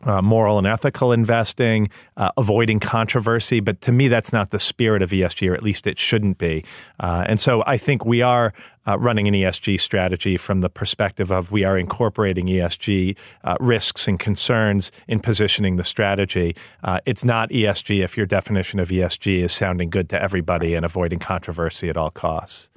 uh, 0.05 0.23
moral 0.23 0.59
and 0.59 0.67
ethical 0.67 1.13
investing, 1.13 1.91
uh, 2.17 2.31
avoiding 2.37 2.81
controversy. 2.81 3.61
But 3.61 3.81
to 3.83 3.93
me, 3.93 4.09
that's 4.09 4.33
not 4.33 4.51
the 4.51 4.59
spirit 4.59 5.03
of 5.03 5.11
ESG, 5.11 5.51
or 5.51 5.55
at 5.55 5.63
least 5.63 5.87
it 5.87 5.99
shouldn't 5.99 6.39
be. 6.39 6.65
Uh, 7.01 7.25
and 7.27 7.41
so 7.41 7.63
I 7.67 7.77
think 7.77 8.05
we 8.05 8.23
are 8.23 8.53
uh, 8.87 8.99
running 8.99 9.29
an 9.29 9.35
ESG 9.35 9.81
strategy 9.81 10.37
from 10.37 10.61
the 10.61 10.71
perspective 10.71 11.31
of 11.31 11.53
we 11.53 11.65
are 11.65 11.77
incorporating 11.77 12.47
ESG 12.47 13.17
uh, 13.45 13.57
risks 13.61 14.09
and 14.09 14.19
concerns 14.19 14.91
in 15.07 15.21
positioning 15.21 15.77
the 15.77 15.85
strategy. 15.85 16.57
Uh, 16.83 17.01
it's 17.05 17.25
not 17.25 17.51
ESG 17.51 18.03
if 18.03 18.17
your 18.17 18.27
definition 18.27 18.79
of 18.81 18.89
ESG 18.89 19.43
is 19.43 19.53
sounding 19.53 19.91
good 19.91 20.09
to 20.09 20.23
everybody 20.23 20.75
and 20.75 20.87
avoiding 20.87 21.19
controversy 21.19 21.89
at 21.89 21.97
all 21.97 22.11
costs. 22.11 22.71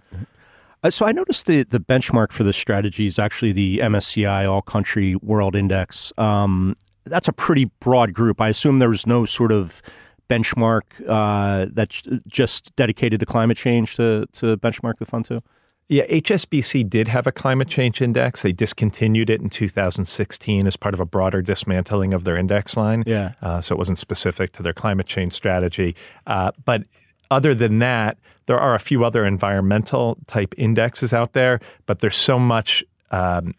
So 0.89 1.05
I 1.05 1.11
noticed 1.11 1.45
the 1.45 1.61
the 1.61 1.79
benchmark 1.79 2.31
for 2.31 2.43
the 2.43 2.53
strategy 2.53 3.05
is 3.05 3.19
actually 3.19 3.51
the 3.51 3.77
MSCI 3.83 4.49
All 4.49 4.63
Country 4.63 5.15
World 5.15 5.55
Index. 5.55 6.11
Um, 6.17 6.75
that's 7.05 7.27
a 7.27 7.33
pretty 7.33 7.65
broad 7.79 8.13
group. 8.13 8.41
I 8.41 8.49
assume 8.49 8.79
there 8.79 8.89
was 8.89 9.07
no 9.07 9.25
sort 9.25 9.51
of 9.51 9.81
benchmark 10.29 10.81
uh, 11.07 11.67
that's 11.73 12.03
just 12.27 12.73
dedicated 12.75 13.19
to 13.19 13.25
climate 13.25 13.57
change 13.57 13.95
to 13.95 14.27
to 14.33 14.57
benchmark 14.57 14.97
the 14.97 15.05
fund 15.05 15.25
to. 15.25 15.43
Yeah, 15.91 16.05
HSBC 16.05 16.89
did 16.89 17.09
have 17.09 17.27
a 17.27 17.33
climate 17.33 17.67
change 17.67 18.01
index. 18.01 18.43
They 18.43 18.53
discontinued 18.53 19.29
it 19.29 19.41
in 19.41 19.49
2016 19.49 20.65
as 20.65 20.77
part 20.77 20.93
of 20.93 21.01
a 21.01 21.05
broader 21.05 21.41
dismantling 21.41 22.13
of 22.13 22.23
their 22.23 22.37
index 22.37 22.77
line. 22.77 23.03
Yeah. 23.05 23.33
Uh, 23.41 23.59
so 23.59 23.75
it 23.75 23.77
wasn't 23.77 23.99
specific 23.99 24.53
to 24.53 24.63
their 24.63 24.71
climate 24.71 25.05
change 25.05 25.33
strategy. 25.33 25.97
Uh, 26.25 26.51
but 26.63 26.85
other 27.29 27.53
than 27.53 27.79
that, 27.79 28.17
there 28.45 28.57
are 28.57 28.73
a 28.73 28.79
few 28.79 29.03
other 29.03 29.25
environmental 29.25 30.17
type 30.27 30.53
indexes 30.57 31.11
out 31.11 31.33
there, 31.33 31.59
but 31.87 31.99
there's 31.99 32.15
so 32.15 32.39
much. 32.39 32.85
Um, 33.11 33.53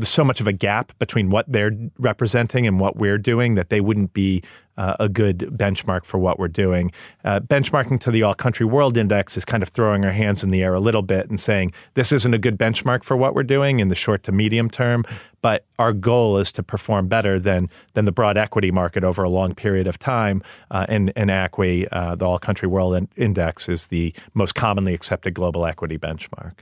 so 0.00 0.24
much 0.24 0.40
of 0.40 0.46
a 0.46 0.52
gap 0.52 0.98
between 0.98 1.28
what 1.28 1.50
they're 1.50 1.72
representing 1.98 2.66
and 2.66 2.80
what 2.80 2.96
we're 2.96 3.18
doing 3.18 3.56
that 3.56 3.68
they 3.68 3.80
wouldn't 3.80 4.14
be 4.14 4.42
uh, 4.78 4.96
a 4.98 5.08
good 5.08 5.40
benchmark 5.54 6.04
for 6.04 6.16
what 6.18 6.38
we're 6.38 6.48
doing. 6.48 6.90
Uh, 7.24 7.40
benchmarking 7.40 8.00
to 8.00 8.10
the 8.10 8.22
All 8.22 8.32
Country 8.32 8.64
World 8.64 8.96
Index 8.96 9.36
is 9.36 9.44
kind 9.44 9.62
of 9.62 9.68
throwing 9.68 10.04
our 10.04 10.12
hands 10.12 10.42
in 10.42 10.50
the 10.50 10.62
air 10.62 10.72
a 10.72 10.80
little 10.80 11.02
bit 11.02 11.28
and 11.28 11.38
saying 11.38 11.72
this 11.92 12.10
isn't 12.10 12.32
a 12.32 12.38
good 12.38 12.58
benchmark 12.58 13.04
for 13.04 13.16
what 13.16 13.34
we're 13.34 13.42
doing 13.42 13.80
in 13.80 13.88
the 13.88 13.94
short 13.94 14.22
to 14.24 14.32
medium 14.32 14.70
term. 14.70 15.04
But 15.42 15.66
our 15.78 15.92
goal 15.92 16.38
is 16.38 16.50
to 16.52 16.62
perform 16.62 17.08
better 17.08 17.38
than 17.38 17.68
than 17.92 18.06
the 18.06 18.12
broad 18.12 18.38
equity 18.38 18.70
market 18.70 19.04
over 19.04 19.22
a 19.22 19.28
long 19.28 19.54
period 19.54 19.86
of 19.86 19.98
time. 19.98 20.42
Uh, 20.70 20.86
and 20.88 21.12
and 21.16 21.28
ACWI, 21.28 21.88
uh, 21.92 22.14
the 22.14 22.24
All 22.24 22.38
Country 22.38 22.68
World 22.68 23.08
Index, 23.16 23.68
is 23.68 23.88
the 23.88 24.14
most 24.32 24.54
commonly 24.54 24.94
accepted 24.94 25.34
global 25.34 25.66
equity 25.66 25.98
benchmark. 25.98 26.60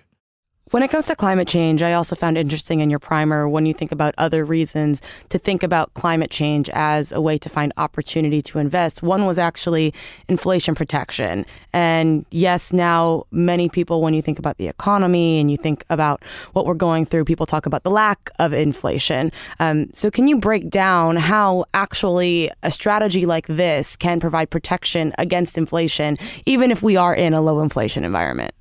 When 0.70 0.85
it 0.85 0.88
comes 0.92 1.06
to 1.06 1.16
climate 1.16 1.48
change, 1.48 1.83
I 1.83 1.94
also 1.94 2.14
found 2.14 2.38
interesting 2.38 2.78
in 2.78 2.90
your 2.90 3.00
primer 3.00 3.48
when 3.48 3.66
you 3.66 3.74
think 3.74 3.90
about 3.90 4.14
other 4.18 4.44
reasons 4.44 5.02
to 5.30 5.37
think 5.37 5.64
about 5.64 5.92
climate 5.94 6.30
change 6.30 6.70
as 6.72 7.11
a 7.11 7.20
way 7.20 7.38
to 7.38 7.48
find 7.48 7.72
opportunity 7.76 8.40
to 8.42 8.61
invest. 8.61 9.02
One 9.02 9.26
was 9.26 9.37
actually 9.37 9.92
inflation 10.28 10.76
protection. 10.76 11.44
And 11.72 12.24
yes, 12.30 12.72
now 12.72 13.24
many 13.33 13.68
people, 13.68 14.00
when 14.00 14.14
you 14.14 14.22
think 14.22 14.38
about 14.38 14.59
the 14.59 14.68
economy 14.68 15.40
and 15.40 15.50
you 15.50 15.56
think 15.56 15.85
about 15.90 16.22
what 16.52 16.66
we're 16.66 16.74
going 16.74 17.04
through, 17.04 17.24
people 17.24 17.46
talk 17.46 17.66
about 17.66 17.83
the 17.83 17.90
lack 17.90 18.30
of 18.38 18.52
inflation. 18.52 19.33
Um, 19.59 19.92
so, 19.92 20.09
can 20.09 20.28
you 20.28 20.38
break 20.38 20.70
down 20.70 21.16
how 21.16 21.64
actually 21.74 22.48
a 22.62 22.70
strategy 22.70 23.26
like 23.26 23.48
this 23.48 23.96
can 23.96 24.20
provide 24.20 24.50
protection 24.50 25.14
against 25.18 25.59
inflation, 25.59 26.16
even 26.46 26.70
if 26.70 26.80
we 26.80 26.96
are 26.96 27.12
in 27.12 27.35
a 27.35 27.40
low 27.40 27.59
inflation 27.59 28.04
environment? 28.04 28.54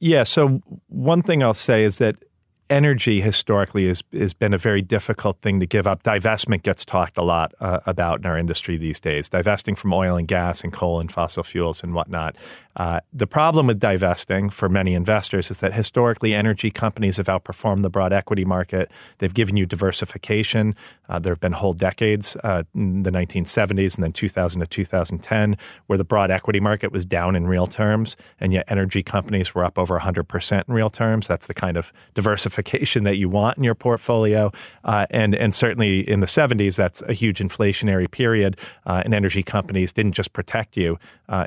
Yeah. 0.00 0.22
So 0.22 0.62
one 0.88 1.22
thing 1.22 1.42
I'll 1.42 1.54
say 1.54 1.84
is 1.84 1.98
that 1.98 2.16
energy 2.70 3.20
historically 3.20 3.88
has, 3.88 4.02
has 4.12 4.34
been 4.34 4.52
a 4.52 4.58
very 4.58 4.82
difficult 4.82 5.38
thing 5.40 5.60
to 5.60 5.66
give 5.66 5.86
up. 5.86 6.02
Divestment 6.02 6.62
gets 6.62 6.84
talked 6.84 7.16
a 7.16 7.22
lot 7.22 7.54
uh, 7.60 7.80
about 7.86 8.20
in 8.20 8.26
our 8.26 8.36
industry 8.36 8.76
these 8.76 9.00
days, 9.00 9.28
divesting 9.28 9.74
from 9.74 9.92
oil 9.94 10.16
and 10.16 10.28
gas 10.28 10.62
and 10.62 10.72
coal 10.72 11.00
and 11.00 11.10
fossil 11.10 11.42
fuels 11.42 11.82
and 11.82 11.94
whatnot. 11.94 12.36
Uh, 12.78 13.00
the 13.12 13.26
problem 13.26 13.66
with 13.66 13.80
divesting 13.80 14.48
for 14.48 14.68
many 14.68 14.94
investors 14.94 15.50
is 15.50 15.58
that 15.58 15.74
historically 15.74 16.32
energy 16.32 16.70
companies 16.70 17.16
have 17.16 17.26
outperformed 17.26 17.82
the 17.82 17.90
broad 17.90 18.12
equity 18.12 18.44
market. 18.44 18.88
They've 19.18 19.34
given 19.34 19.56
you 19.56 19.66
diversification. 19.66 20.76
Uh, 21.08 21.18
there 21.18 21.32
have 21.32 21.40
been 21.40 21.52
whole 21.52 21.72
decades 21.72 22.36
uh, 22.44 22.62
in 22.74 23.02
the 23.02 23.10
1970s 23.10 23.96
and 23.96 24.04
then 24.04 24.12
2000 24.12 24.60
to 24.60 24.66
2010 24.66 25.56
where 25.86 25.98
the 25.98 26.04
broad 26.04 26.30
equity 26.30 26.60
market 26.60 26.92
was 26.92 27.04
down 27.04 27.34
in 27.34 27.48
real 27.48 27.66
terms, 27.66 28.16
and 28.40 28.52
yet 28.52 28.64
energy 28.68 29.02
companies 29.02 29.54
were 29.54 29.64
up 29.64 29.78
over 29.78 29.98
100% 29.98 30.62
in 30.68 30.74
real 30.74 30.90
terms. 30.90 31.26
That's 31.26 31.46
the 31.46 31.54
kind 31.54 31.76
of 31.76 31.92
diversification 32.14 33.02
that 33.04 33.16
you 33.16 33.28
want 33.28 33.58
in 33.58 33.64
your 33.64 33.74
portfolio. 33.74 34.52
Uh, 34.84 35.06
and, 35.10 35.34
and 35.34 35.54
certainly 35.54 36.08
in 36.08 36.20
the 36.20 36.26
70s, 36.26 36.76
that's 36.76 37.02
a 37.02 37.12
huge 37.12 37.40
inflationary 37.40 38.08
period, 38.08 38.56
uh, 38.86 39.02
and 39.04 39.14
energy 39.14 39.42
companies 39.42 39.92
didn't 39.92 40.12
just 40.12 40.32
protect 40.32 40.76
you 40.76 40.98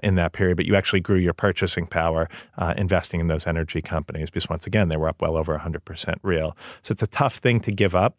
in 0.04 0.16
that 0.16 0.34
period, 0.34 0.58
but 0.58 0.66
you 0.66 0.76
actually 0.76 1.00
grew 1.00 1.18
your 1.18 1.34
purchasing 1.34 1.88
power 1.88 2.30
uh, 2.58 2.74
investing 2.78 3.20
in 3.20 3.28
those 3.28 3.48
energy 3.48 3.82
companies 3.82 4.30
because 4.30 4.50
once 4.50 4.68
again 4.68 4.88
they 4.88 4.98
were 4.98 5.08
up 5.08 5.22
well 5.22 5.36
over 5.36 5.58
100% 5.58 6.16
real. 6.24 6.56
So 6.82 6.92
it's 6.92 7.04
a 7.04 7.08
tough 7.08 7.36
thing 7.36 7.60
to 7.62 7.72
give 7.72 7.96
up. 7.96 8.16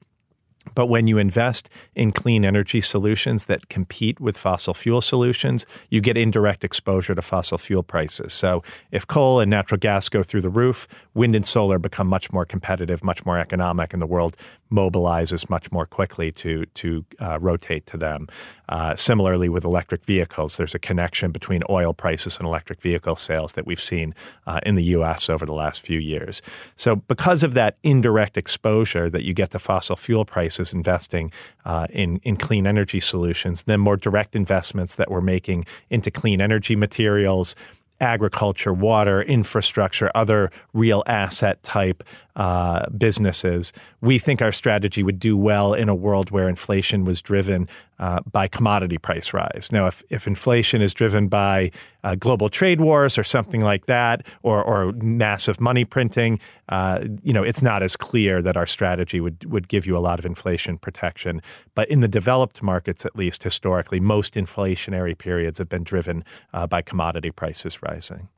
But 0.74 0.86
when 0.86 1.06
you 1.06 1.18
invest 1.18 1.68
in 1.94 2.12
clean 2.12 2.44
energy 2.44 2.80
solutions 2.80 3.46
that 3.46 3.68
compete 3.68 4.20
with 4.20 4.38
fossil 4.38 4.74
fuel 4.74 5.00
solutions, 5.00 5.66
you 5.90 6.00
get 6.00 6.16
indirect 6.16 6.64
exposure 6.64 7.14
to 7.14 7.22
fossil 7.22 7.58
fuel 7.58 7.82
prices. 7.82 8.32
So 8.32 8.62
if 8.90 9.06
coal 9.06 9.40
and 9.40 9.50
natural 9.50 9.78
gas 9.78 10.08
go 10.08 10.22
through 10.22 10.42
the 10.42 10.50
roof, 10.50 10.86
wind 11.14 11.34
and 11.34 11.44
solar 11.44 11.78
become 11.78 12.06
much 12.06 12.32
more 12.32 12.44
competitive, 12.44 13.02
much 13.02 13.26
more 13.26 13.38
economic, 13.38 13.92
and 13.92 14.00
the 14.00 14.06
world 14.06 14.36
mobilizes 14.72 15.48
much 15.50 15.70
more 15.70 15.86
quickly 15.86 16.32
to 16.32 16.64
to 16.74 17.04
uh, 17.20 17.38
rotate 17.40 17.86
to 17.86 17.96
them. 17.96 18.26
Uh, 18.68 18.96
similarly, 18.96 19.48
with 19.48 19.64
electric 19.64 20.04
vehicles, 20.04 20.56
there's 20.56 20.74
a 20.74 20.78
connection 20.78 21.30
between 21.30 21.62
oil 21.68 21.92
prices 21.92 22.38
and 22.38 22.46
electric 22.46 22.80
vehicle 22.80 23.16
sales 23.16 23.52
that 23.52 23.66
we've 23.66 23.80
seen 23.80 24.14
uh, 24.46 24.60
in 24.64 24.74
the 24.74 24.84
U.S. 24.96 25.28
over 25.28 25.44
the 25.44 25.52
last 25.52 25.82
few 25.82 25.98
years. 25.98 26.40
So, 26.74 26.96
because 26.96 27.42
of 27.42 27.54
that 27.54 27.76
indirect 27.82 28.36
exposure 28.36 29.10
that 29.10 29.24
you 29.24 29.34
get 29.34 29.50
to 29.50 29.58
fossil 29.58 29.96
fuel 29.96 30.24
prices, 30.24 30.72
investing 30.72 31.30
uh, 31.64 31.86
in 31.90 32.18
in 32.22 32.36
clean 32.36 32.66
energy 32.66 33.00
solutions, 33.00 33.64
then 33.64 33.80
more 33.80 33.96
direct 33.96 34.34
investments 34.34 34.94
that 34.96 35.10
we're 35.10 35.20
making 35.20 35.66
into 35.90 36.10
clean 36.10 36.40
energy 36.40 36.74
materials 36.74 37.54
agriculture, 38.02 38.72
water, 38.72 39.22
infrastructure, 39.22 40.10
other 40.14 40.50
real 40.74 41.02
asset 41.06 41.62
type 41.62 42.02
uh, 42.36 42.88
businesses, 42.90 43.72
we 44.00 44.18
think 44.18 44.40
our 44.40 44.52
strategy 44.52 45.02
would 45.02 45.18
do 45.18 45.36
well 45.36 45.74
in 45.74 45.88
a 45.88 45.94
world 45.94 46.30
where 46.30 46.48
inflation 46.48 47.04
was 47.04 47.20
driven 47.20 47.68
uh, 47.98 48.20
by 48.30 48.48
commodity 48.48 48.98
price 48.98 49.32
rise. 49.32 49.68
Now, 49.70 49.86
if, 49.86 50.02
if 50.10 50.26
inflation 50.26 50.82
is 50.82 50.92
driven 50.94 51.28
by 51.28 51.70
uh, 52.02 52.14
global 52.14 52.48
trade 52.48 52.80
wars 52.80 53.16
or 53.18 53.22
something 53.22 53.60
like 53.60 53.86
that, 53.86 54.26
or, 54.42 54.62
or 54.62 54.92
massive 54.92 55.60
money 55.60 55.84
printing, 55.84 56.40
uh, 56.68 57.04
you 57.22 57.32
know, 57.32 57.42
it's 57.42 57.62
not 57.62 57.82
as 57.82 57.96
clear 57.96 58.42
that 58.42 58.56
our 58.56 58.66
strategy 58.66 59.20
would, 59.20 59.44
would 59.44 59.68
give 59.68 59.86
you 59.86 59.96
a 59.96 60.00
lot 60.00 60.18
of 60.18 60.26
inflation 60.26 60.78
protection. 60.78 61.42
But 61.74 61.88
in 61.90 62.00
the 62.00 62.08
developed 62.08 62.62
markets, 62.62 63.04
at 63.04 63.14
least 63.14 63.42
historically, 63.42 64.00
most 64.00 64.34
inflationary 64.34 65.16
periods 65.16 65.58
have 65.58 65.68
been 65.68 65.84
driven 65.84 66.24
uh, 66.52 66.66
by 66.66 66.82
commodity 66.82 67.30
prices 67.30 67.82
rising 67.82 68.28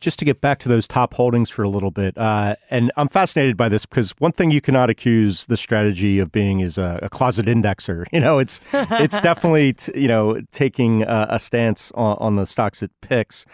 just 0.00 0.18
to 0.18 0.24
get 0.24 0.40
back 0.40 0.58
to 0.60 0.68
those 0.68 0.86
top 0.86 1.14
holdings 1.14 1.50
for 1.50 1.62
a 1.62 1.68
little 1.68 1.90
bit, 1.90 2.16
uh, 2.18 2.56
and 2.70 2.92
I'm 2.96 3.08
fascinated 3.08 3.56
by 3.56 3.68
this 3.68 3.86
because 3.86 4.12
one 4.18 4.32
thing 4.32 4.50
you 4.50 4.60
cannot 4.60 4.90
accuse 4.90 5.46
the 5.46 5.56
strategy 5.56 6.18
of 6.18 6.32
being 6.32 6.60
is 6.60 6.78
a, 6.78 6.98
a 7.02 7.08
closet 7.08 7.46
indexer. 7.46 8.04
You 8.16 8.20
know, 8.20 8.38
it's 8.38 8.62
it's 8.72 9.20
definitely 9.20 9.74
t- 9.74 10.00
you 10.00 10.08
know 10.08 10.40
taking 10.50 11.02
a, 11.02 11.26
a 11.30 11.38
stance 11.38 11.92
on, 11.92 12.16
on, 12.18 12.34
the 12.34 12.46
stocks 12.46 12.82
it 12.82 12.90
picks. 13.02 13.44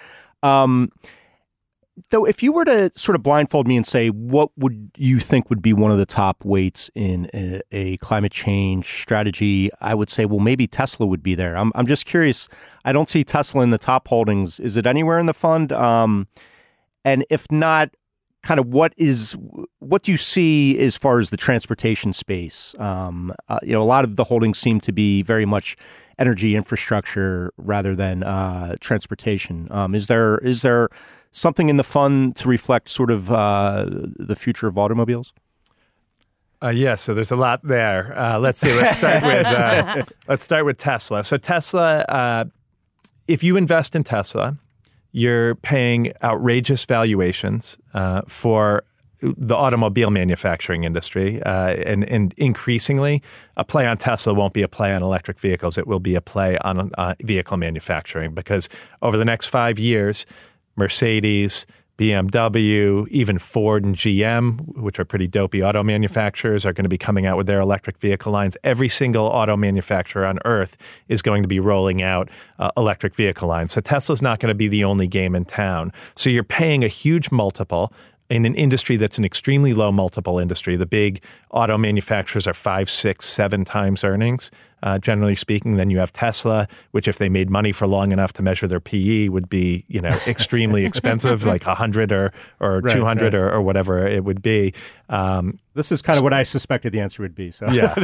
Um, 0.44 0.92
though, 2.10 2.24
if 2.24 2.42
you 2.42 2.52
were 2.52 2.64
to 2.64 2.90
sort 2.94 3.16
of 3.16 3.22
blindfold 3.22 3.66
me 3.66 3.76
and 3.76 3.86
say, 3.86 4.08
what 4.08 4.50
would 4.56 4.90
you 4.96 5.20
think 5.20 5.50
would 5.50 5.62
be 5.62 5.72
one 5.72 5.90
of 5.90 5.98
the 5.98 6.06
top 6.06 6.44
weights 6.44 6.90
in 6.94 7.28
a, 7.34 7.60
a, 7.70 7.96
climate 7.98 8.32
change 8.32 8.86
strategy? 9.00 9.70
I 9.80 9.94
would 9.94 10.10
say, 10.10 10.24
well, 10.24 10.40
maybe 10.40 10.66
Tesla 10.66 11.06
would 11.06 11.22
be 11.22 11.34
there. 11.34 11.56
I'm, 11.56 11.72
I'm 11.74 11.86
just 11.86 12.06
curious. 12.06 12.48
I 12.84 12.92
don't 12.92 13.08
see 13.08 13.24
Tesla 13.24 13.62
in 13.62 13.70
the 13.70 13.78
top 13.78 14.08
holdings. 14.08 14.60
Is 14.60 14.76
it 14.76 14.86
anywhere 14.86 15.18
in 15.18 15.26
the 15.26 15.34
fund? 15.34 15.72
Um, 15.72 16.28
and 17.04 17.24
if 17.30 17.50
not, 17.50 17.90
kind 18.42 18.58
of 18.58 18.66
what 18.66 18.92
is 18.96 19.36
what 19.78 20.02
do 20.02 20.10
you 20.10 20.16
see 20.16 20.78
as 20.78 20.96
far 20.96 21.18
as 21.18 21.30
the 21.30 21.36
transportation 21.36 22.12
space? 22.12 22.74
Um, 22.78 23.32
uh, 23.48 23.60
you 23.62 23.72
know, 23.72 23.82
a 23.82 23.84
lot 23.84 24.04
of 24.04 24.16
the 24.16 24.24
holdings 24.24 24.58
seem 24.58 24.80
to 24.80 24.92
be 24.92 25.22
very 25.22 25.46
much 25.46 25.76
energy 26.18 26.54
infrastructure 26.56 27.52
rather 27.56 27.94
than 27.94 28.22
uh, 28.22 28.76
transportation. 28.80 29.68
Um, 29.70 29.94
is 29.94 30.08
there 30.08 30.38
is 30.38 30.62
there 30.62 30.88
something 31.32 31.68
in 31.68 31.78
the 31.78 31.84
fund 31.84 32.36
to 32.36 32.48
reflect 32.48 32.88
sort 32.88 33.10
of 33.10 33.30
uh, 33.30 33.86
the 33.88 34.36
future 34.36 34.68
of 34.68 34.78
automobiles? 34.78 35.32
Uh, 36.62 36.68
yeah, 36.68 36.94
so 36.94 37.12
there's 37.12 37.32
a 37.32 37.36
lot 37.36 37.60
there. 37.64 38.16
Uh, 38.16 38.38
let's 38.38 38.60
see. 38.60 38.72
Let's 38.72 38.96
start 38.96 39.22
with 39.24 39.46
uh, 39.46 40.04
let's 40.28 40.44
start 40.44 40.64
with 40.64 40.78
Tesla. 40.78 41.24
So 41.24 41.36
Tesla, 41.36 42.00
uh, 42.08 42.44
if 43.26 43.42
you 43.42 43.56
invest 43.56 43.96
in 43.96 44.04
Tesla, 44.04 44.58
you're 45.10 45.56
paying 45.56 46.12
outrageous 46.22 46.84
valuations 46.84 47.78
uh, 47.94 48.22
for 48.28 48.84
the 49.20 49.54
automobile 49.54 50.10
manufacturing 50.10 50.82
industry, 50.82 51.40
uh, 51.44 51.74
and, 51.86 52.02
and 52.08 52.34
increasingly, 52.36 53.22
a 53.56 53.64
play 53.64 53.86
on 53.86 53.96
Tesla 53.96 54.34
won't 54.34 54.52
be 54.52 54.62
a 54.62 54.68
play 54.68 54.92
on 54.92 55.00
electric 55.00 55.38
vehicles. 55.38 55.78
It 55.78 55.86
will 55.86 56.00
be 56.00 56.16
a 56.16 56.20
play 56.20 56.58
on 56.58 56.90
vehicle 57.22 57.56
manufacturing 57.56 58.34
because 58.34 58.68
over 59.00 59.16
the 59.16 59.24
next 59.24 59.46
five 59.46 59.78
years, 59.78 60.26
Mercedes, 60.76 61.66
BMW, 61.98 63.06
even 63.08 63.38
Ford 63.38 63.84
and 63.84 63.94
GM, 63.94 64.76
which 64.76 64.98
are 64.98 65.04
pretty 65.04 65.26
dopey 65.26 65.62
auto 65.62 65.82
manufacturers, 65.82 66.64
are 66.64 66.72
going 66.72 66.84
to 66.84 66.88
be 66.88 66.98
coming 66.98 67.26
out 67.26 67.36
with 67.36 67.46
their 67.46 67.60
electric 67.60 67.98
vehicle 67.98 68.32
lines. 68.32 68.56
Every 68.64 68.88
single 68.88 69.26
auto 69.26 69.56
manufacturer 69.56 70.26
on 70.26 70.38
earth 70.44 70.76
is 71.08 71.22
going 71.22 71.42
to 71.42 71.48
be 71.48 71.60
rolling 71.60 72.02
out 72.02 72.30
uh, 72.58 72.70
electric 72.76 73.14
vehicle 73.14 73.46
lines. 73.46 73.72
So 73.72 73.80
Tesla's 73.80 74.22
not 74.22 74.40
going 74.40 74.48
to 74.48 74.54
be 74.54 74.68
the 74.68 74.84
only 74.84 75.06
game 75.06 75.34
in 75.34 75.44
town. 75.44 75.92
So 76.16 76.30
you're 76.30 76.42
paying 76.42 76.82
a 76.82 76.88
huge 76.88 77.30
multiple 77.30 77.92
in 78.32 78.46
an 78.46 78.54
industry 78.54 78.96
that's 78.96 79.18
an 79.18 79.26
extremely 79.26 79.74
low 79.74 79.92
multiple 79.92 80.38
industry. 80.38 80.74
The 80.74 80.86
big 80.86 81.22
auto 81.50 81.76
manufacturers 81.76 82.46
are 82.46 82.54
five, 82.54 82.88
six, 82.88 83.26
seven 83.26 83.62
times 83.66 84.04
earnings, 84.04 84.50
uh, 84.82 84.98
generally 84.98 85.36
speaking. 85.36 85.76
Then 85.76 85.90
you 85.90 85.98
have 85.98 86.14
Tesla, 86.14 86.66
which 86.92 87.06
if 87.06 87.18
they 87.18 87.28
made 87.28 87.50
money 87.50 87.72
for 87.72 87.86
long 87.86 88.10
enough 88.10 88.32
to 88.34 88.42
measure 88.42 88.66
their 88.66 88.80
PE 88.80 89.28
would 89.28 89.50
be, 89.50 89.84
you 89.86 90.00
know, 90.00 90.18
extremely 90.26 90.86
expensive, 90.86 91.44
like 91.44 91.66
100 91.66 92.10
or, 92.10 92.32
or 92.58 92.80
right, 92.80 92.94
200 92.94 93.22
right. 93.22 93.34
Or, 93.34 93.52
or, 93.52 93.60
whatever 93.60 94.06
it 94.06 94.24
would 94.24 94.40
be. 94.40 94.72
Um, 95.10 95.58
this 95.74 95.92
is 95.92 96.00
kind 96.00 96.16
of 96.16 96.22
what 96.22 96.32
I 96.32 96.42
suspected 96.42 96.90
the 96.94 97.00
answer 97.00 97.22
would 97.22 97.34
be. 97.34 97.50
So 97.50 97.68
yeah, 97.70 98.02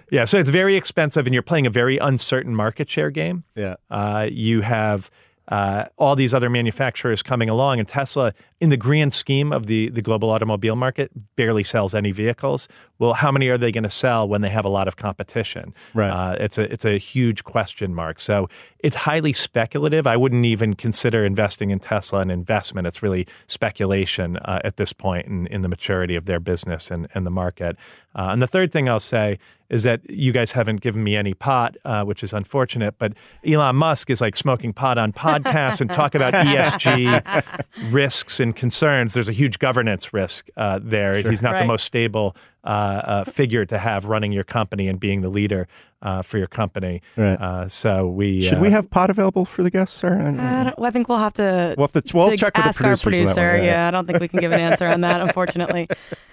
yeah. 0.12 0.24
So 0.24 0.38
it's 0.38 0.50
very 0.50 0.76
expensive, 0.76 1.26
and 1.26 1.34
you're 1.34 1.42
playing 1.42 1.66
a 1.66 1.70
very 1.70 1.98
uncertain 1.98 2.54
market 2.54 2.88
share 2.88 3.10
game. 3.10 3.42
Yeah, 3.56 3.74
uh, 3.90 4.28
you 4.30 4.60
have 4.60 5.10
uh, 5.48 5.84
all 5.96 6.16
these 6.16 6.32
other 6.32 6.48
manufacturers 6.48 7.22
coming 7.22 7.50
along, 7.50 7.78
and 7.78 7.86
Tesla, 7.86 8.32
in 8.60 8.70
the 8.70 8.76
grand 8.76 9.12
scheme 9.12 9.52
of 9.52 9.66
the, 9.66 9.90
the 9.90 10.02
global 10.02 10.30
automobile 10.30 10.76
market, 10.76 11.10
barely 11.36 11.62
sells 11.62 11.94
any 11.94 12.12
vehicles. 12.12 12.68
Well, 12.98 13.14
how 13.14 13.32
many 13.32 13.48
are 13.48 13.58
they 13.58 13.72
going 13.72 13.84
to 13.84 13.90
sell 13.90 14.28
when 14.28 14.40
they 14.40 14.48
have 14.50 14.64
a 14.64 14.68
lot 14.68 14.86
of 14.86 14.96
competition? 14.96 15.74
Right. 15.94 16.10
Uh, 16.10 16.36
it's 16.38 16.58
a 16.58 16.72
it's 16.72 16.84
a 16.84 16.98
huge 16.98 17.44
question 17.44 17.94
mark. 17.94 18.20
So 18.20 18.48
it's 18.78 18.96
highly 18.96 19.32
speculative. 19.32 20.06
I 20.06 20.16
wouldn't 20.16 20.44
even 20.44 20.74
consider 20.74 21.24
investing 21.24 21.70
in 21.70 21.80
Tesla 21.80 22.20
an 22.20 22.30
investment. 22.30 22.86
It's 22.86 23.02
really 23.02 23.26
speculation 23.46 24.36
uh, 24.36 24.60
at 24.62 24.76
this 24.76 24.92
point 24.92 25.26
in, 25.26 25.46
in 25.48 25.62
the 25.62 25.68
maturity 25.68 26.14
of 26.14 26.26
their 26.26 26.38
business 26.38 26.90
and, 26.90 27.08
and 27.14 27.26
the 27.26 27.30
market. 27.30 27.76
Uh, 28.14 28.28
and 28.30 28.40
the 28.40 28.46
third 28.46 28.70
thing 28.72 28.88
I'll 28.88 29.00
say 29.00 29.38
is 29.70 29.82
that 29.82 30.08
you 30.08 30.30
guys 30.30 30.52
haven't 30.52 30.82
given 30.82 31.02
me 31.02 31.16
any 31.16 31.34
pot, 31.34 31.76
uh, 31.84 32.04
which 32.04 32.22
is 32.22 32.32
unfortunate. 32.32 32.94
But 32.98 33.14
Elon 33.44 33.74
Musk 33.76 34.10
is 34.10 34.20
like 34.20 34.36
smoking 34.36 34.72
pot 34.72 34.98
on 34.98 35.12
podcasts 35.12 35.80
and 35.80 35.90
talk 35.90 36.14
about 36.14 36.32
ESG 36.34 37.44
risks 37.90 38.38
and 38.38 38.54
concerns. 38.54 39.14
There's 39.14 39.28
a 39.28 39.32
huge 39.32 39.58
governance 39.58 40.12
risk 40.12 40.48
uh, 40.56 40.78
there. 40.82 41.20
Sure. 41.20 41.30
He's 41.30 41.42
not 41.42 41.54
right. 41.54 41.60
the 41.60 41.66
most 41.66 41.84
stable 41.84 42.36
uh, 42.64 42.68
uh, 42.68 43.24
figure 43.24 43.64
to 43.66 43.78
have 43.78 44.06
running 44.06 44.32
your 44.32 44.44
company 44.44 44.88
and 44.88 44.98
being 44.98 45.20
the 45.20 45.28
leader 45.28 45.68
uh, 46.04 46.22
for 46.22 46.38
your 46.38 46.46
company. 46.46 47.02
Right. 47.16 47.40
Uh, 47.40 47.68
so 47.68 48.06
we 48.06 48.42
should 48.42 48.60
we 48.60 48.68
uh, 48.68 48.72
have 48.72 48.90
pot 48.90 49.10
available 49.10 49.44
for 49.44 49.62
the 49.62 49.70
guests, 49.70 49.96
sir? 49.96 50.20
I, 50.20 50.72
I, 50.78 50.90
think 50.90 51.08
we'll 51.08 51.18
have 51.18 51.32
to. 51.34 51.74
We'll 51.76 51.88
have 51.88 52.04
to, 52.04 52.16
we'll 52.16 52.30
to 52.30 52.36
check 52.36 52.58
ask 52.58 52.82
our 52.84 52.96
producer. 52.96 53.52
One, 53.52 53.58
yeah. 53.58 53.64
yeah. 53.64 53.88
I 53.88 53.90
don't 53.90 54.06
think 54.06 54.20
we 54.20 54.28
can 54.28 54.40
give 54.40 54.52
an 54.52 54.60
answer 54.60 54.86
on 54.86 55.00
that, 55.00 55.20
unfortunately. 55.22 55.88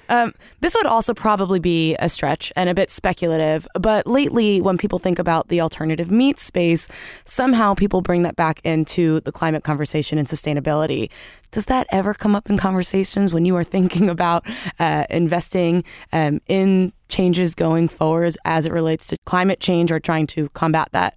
Um, 0.10 0.34
this 0.60 0.76
would 0.76 0.86
also 0.86 1.14
probably 1.14 1.60
be 1.60 1.96
a 1.96 2.10
stretch 2.10 2.52
and 2.58 2.70
a 2.70 2.74
bit 2.74 2.92
speculative, 2.92 3.66
but 3.80 4.06
lately, 4.06 4.60
when 4.60 4.78
people 4.78 5.00
think 5.00 5.20
about 5.20 5.48
the 5.48 5.62
alternative 5.62 6.12
meat 6.12 6.38
space, 6.38 6.90
somehow 7.24 7.74
people 7.74 8.02
bring 8.02 8.24
that 8.24 8.36
back 8.36 8.60
into 8.66 9.22
the 9.22 9.32
climate 9.32 9.64
conversation 9.64 10.18
and 10.18 10.28
sustainability. 10.28 11.10
Does 11.52 11.66
that 11.66 11.88
ever 11.92 12.14
come 12.14 12.36
up 12.36 12.50
in 12.50 12.58
conversations 12.58 13.34
when 13.34 13.46
you 13.46 13.56
are 13.56 13.64
thinking 13.64 14.10
about 14.10 14.46
uh, 14.80 15.06
investing 15.10 15.84
um, 16.12 16.42
in 16.48 16.92
changes 17.12 17.54
going 17.54 17.88
forward 17.88 18.36
as 18.46 18.66
it 18.66 18.72
relates 18.72 19.08
to 19.08 19.18
climate 19.26 19.60
change 19.60 19.92
or 19.92 20.00
trying 20.00 20.26
to 20.28 20.50
combat 20.50 20.88
that? 20.94 21.16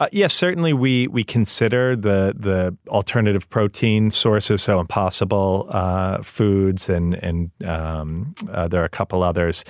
Uh, 0.00 0.08
yes, 0.12 0.32
certainly 0.32 0.72
we 0.72 1.06
we 1.08 1.22
consider 1.22 1.94
the 1.94 2.34
the 2.34 2.74
alternative 2.88 3.48
protein 3.50 4.10
sources, 4.10 4.62
so 4.62 4.80
Impossible 4.80 5.66
uh, 5.68 6.22
Foods 6.22 6.88
and 6.88 7.14
and 7.14 7.50
um, 7.66 8.34
uh, 8.50 8.66
there 8.66 8.80
are 8.80 8.86
a 8.86 8.90
couple 8.90 9.22
others. 9.22 9.62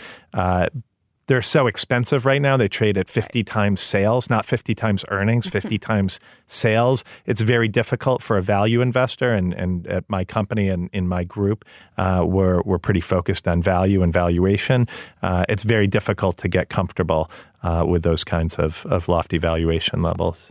They're 1.31 1.43
so 1.43 1.69
expensive 1.69 2.27
right 2.27 2.43
now. 2.43 2.57
They 2.57 2.67
trade 2.67 2.99
at 2.99 3.09
50 3.09 3.45
times 3.45 3.81
sales, 3.81 4.29
not 4.29 4.45
50 4.45 4.75
times 4.75 5.05
earnings, 5.11 5.47
50 5.49 5.79
times 5.79 6.19
sales. 6.49 7.05
It's 7.25 7.41
very 7.41 7.69
difficult 7.69 8.21
for 8.21 8.37
a 8.37 8.43
value 8.43 8.81
investor. 8.81 9.33
And, 9.33 9.55
and 9.55 9.87
at 9.87 10.11
my 10.11 10.25
company 10.25 10.69
and 10.69 10.91
in 10.93 11.07
my 11.07 11.23
group, 11.23 11.65
uh, 11.99 12.25
we're, 12.27 12.63
we're 12.63 12.81
pretty 12.81 13.01
focused 13.01 13.47
on 13.47 13.63
value 13.63 14.03
and 14.03 14.13
valuation. 14.13 14.89
Uh, 15.23 15.45
it's 15.49 15.63
very 15.63 15.87
difficult 15.87 16.37
to 16.39 16.49
get 16.49 16.69
comfortable 16.69 17.31
uh, 17.63 17.85
with 17.87 18.03
those 18.03 18.25
kinds 18.25 18.57
of, 18.57 18.85
of 18.87 19.07
lofty 19.07 19.39
valuation 19.39 20.03
levels. 20.03 20.51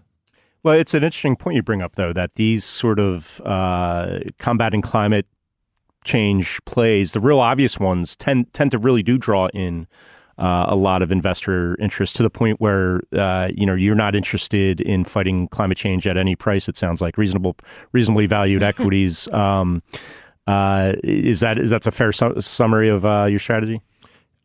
Well, 0.64 0.76
it's 0.76 0.94
an 0.94 1.04
interesting 1.04 1.36
point 1.36 1.58
you 1.58 1.62
bring 1.62 1.82
up, 1.82 1.98
though, 1.98 2.14
that 2.14 2.36
these 2.36 2.64
sort 2.64 3.00
of 3.00 3.42
uh, 3.44 4.20
combating 4.38 4.82
climate 4.82 5.28
change 6.06 6.64
plays, 6.64 7.12
the 7.12 7.20
real 7.20 7.42
obvious 7.42 7.78
ones, 7.78 8.16
tend 8.16 8.54
tend 8.54 8.72
to 8.72 8.78
really 8.78 9.04
do 9.04 9.18
draw 9.18 9.50
in 9.50 9.86
uh, 10.40 10.66
a 10.70 10.76
lot 10.76 11.02
of 11.02 11.12
investor 11.12 11.76
interest 11.80 12.16
to 12.16 12.24
the 12.24 12.30
point 12.30 12.60
where 12.60 13.02
uh, 13.14 13.50
you 13.54 13.66
know 13.66 13.76
you're 13.76 13.96
not 13.96 14.16
interested 14.16 14.82
in 14.82 15.04
fighting 15.04 15.48
climate 15.50 15.78
change 15.78 16.08
at 16.08 16.18
any 16.18 16.36
price. 16.36 16.68
It 16.70 16.78
sounds 16.78 17.02
like 17.02 17.18
reasonable, 17.18 17.58
reasonably 17.92 18.26
valued 18.26 18.64
equities. 18.74 19.28
Um, 19.30 19.84
uh, 20.48 20.96
is 21.04 21.42
that 21.42 21.60
is 21.60 21.70
that's 21.70 21.86
a 21.88 21.92
fair 21.92 22.12
su- 22.12 22.40
summary 22.42 22.90
of 22.90 23.06
uh, 23.06 23.28
your 23.30 23.40
strategy? 23.40 23.82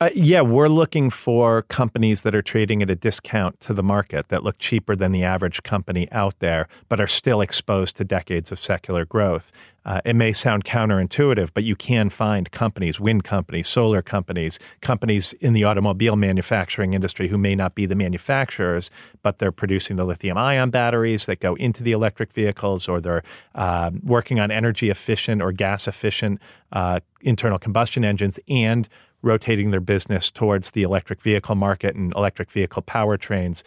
Uh, 0.05 0.11
yeah, 0.15 0.43
we're 0.43 0.69
looking 0.69 1.09
for 1.09 1.63
companies 1.63 2.21
that 2.21 2.35
are 2.35 2.43
trading 2.43 2.83
at 2.83 2.91
a 2.91 2.95
discount 2.95 3.59
to 3.59 3.73
the 3.73 3.83
market 3.83 4.29
that 4.29 4.45
look 4.45 4.59
cheaper 4.59 4.95
than 4.95 5.13
the 5.13 5.25
average 5.25 5.63
company 5.63 6.13
out 6.13 6.39
there, 6.41 6.69
but 6.91 7.01
are 7.01 7.07
still 7.07 7.41
exposed 7.41 7.97
to 7.97 8.05
decades 8.05 8.53
of 8.53 8.61
secular 8.61 9.07
growth. 9.07 9.51
Uh, 9.87 10.03
it 10.05 10.15
may 10.15 10.31
sound 10.31 10.63
counterintuitive, 10.63 11.53
but 11.55 11.65
you 11.65 11.75
can 11.75 12.11
find 12.11 12.51
companies, 12.51 13.01
wind 13.01 13.25
companies, 13.25 13.67
solar 13.67 14.03
companies, 14.03 14.59
companies 14.83 15.33
in 15.41 15.55
the 15.55 15.65
automobile 15.65 16.17
manufacturing 16.17 16.93
industry 16.93 17.29
who 17.29 17.39
may 17.39 17.55
not 17.55 17.75
be 17.75 17.87
the 17.87 17.95
manufacturers, 17.95 18.91
but 19.23 19.39
they're 19.39 19.53
producing 19.53 19.97
the 19.97 20.05
lithium 20.05 20.37
ion 20.37 20.69
batteries 20.69 21.25
that 21.25 21.41
go 21.41 21.55
into 21.55 21.83
the 21.83 21.93
electric 21.93 22.31
vehicles, 22.31 22.89
or 22.89 23.01
they're 23.01 23.23
uh, 23.55 23.91
working 24.03 24.39
on 24.39 24.51
energy 24.51 24.91
efficient 24.91 25.41
or 25.41 25.51
gas 25.51 25.89
efficient 25.89 26.43
uh, 26.73 27.01
internal 27.23 27.59
combustion 27.59 28.05
engines 28.05 28.39
and 28.49 28.87
rotating 29.25 29.71
their 29.71 29.81
business 29.81 30.31
towards 30.31 30.71
the 30.73 30.83
electric 30.83 31.21
vehicle 31.21 31.55
market 31.55 31.97
and 31.97 32.13
electric 32.15 32.51
vehicle 32.51 32.83
powertrains. 32.83 33.63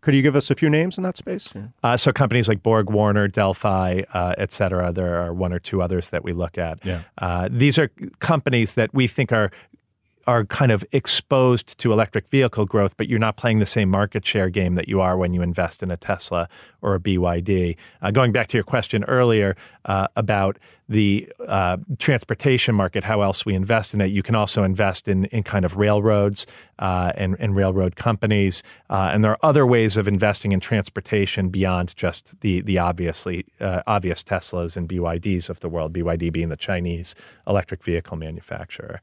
Could 0.00 0.14
you 0.14 0.22
give 0.22 0.36
us 0.36 0.48
a 0.48 0.54
few 0.54 0.70
names 0.70 0.96
in 0.96 1.02
that 1.02 1.16
space? 1.16 1.52
Uh, 1.82 1.96
so 1.96 2.12
companies 2.12 2.46
like 2.46 2.62
Borg 2.62 2.88
Warner, 2.88 3.26
Delphi, 3.26 4.02
uh, 4.14 4.34
et 4.38 4.52
cetera. 4.52 4.92
There 4.92 5.16
are 5.16 5.34
one 5.34 5.52
or 5.52 5.58
two 5.58 5.82
others 5.82 6.10
that 6.10 6.22
we 6.22 6.32
look 6.32 6.56
at. 6.56 6.78
Yeah. 6.84 7.02
Uh, 7.16 7.48
these 7.50 7.78
are 7.80 7.88
companies 8.20 8.74
that 8.74 8.94
we 8.94 9.08
think 9.08 9.32
are 9.32 9.50
are 10.28 10.44
kind 10.44 10.70
of 10.70 10.84
exposed 10.92 11.78
to 11.78 11.90
electric 11.90 12.28
vehicle 12.28 12.66
growth, 12.66 12.94
but 12.98 13.08
you're 13.08 13.18
not 13.18 13.38
playing 13.38 13.60
the 13.60 13.66
same 13.66 13.88
market 13.88 14.26
share 14.26 14.50
game 14.50 14.74
that 14.74 14.86
you 14.86 15.00
are 15.00 15.16
when 15.16 15.32
you 15.32 15.40
invest 15.40 15.82
in 15.82 15.90
a 15.90 15.96
Tesla 15.96 16.50
or 16.82 16.94
a 16.94 17.00
BYD. 17.00 17.76
Uh, 18.02 18.10
going 18.10 18.30
back 18.30 18.48
to 18.48 18.56
your 18.58 18.62
question 18.62 19.04
earlier 19.04 19.56
uh, 19.86 20.06
about 20.16 20.58
the 20.86 21.32
uh, 21.46 21.78
transportation 21.98 22.74
market, 22.74 23.04
how 23.04 23.22
else 23.22 23.46
we 23.46 23.54
invest 23.54 23.94
in 23.94 24.02
it, 24.02 24.10
you 24.10 24.22
can 24.22 24.34
also 24.34 24.64
invest 24.64 25.08
in, 25.08 25.24
in 25.26 25.42
kind 25.42 25.64
of 25.64 25.78
railroads 25.78 26.46
uh, 26.78 27.10
and, 27.14 27.34
and, 27.38 27.56
railroad 27.56 27.96
companies. 27.96 28.62
Uh, 28.90 29.10
and 29.10 29.24
there 29.24 29.30
are 29.30 29.38
other 29.42 29.66
ways 29.66 29.96
of 29.96 30.06
investing 30.06 30.52
in 30.52 30.60
transportation 30.60 31.48
beyond 31.48 31.96
just 31.96 32.38
the, 32.42 32.60
the 32.60 32.78
obviously 32.78 33.46
uh, 33.60 33.82
obvious 33.86 34.22
Teslas 34.22 34.76
and 34.76 34.88
BYDs 34.90 35.48
of 35.48 35.60
the 35.60 35.70
world, 35.70 35.94
BYD 35.94 36.30
being 36.32 36.50
the 36.50 36.56
Chinese 36.56 37.14
electric 37.46 37.82
vehicle 37.82 38.18
manufacturer. 38.18 39.00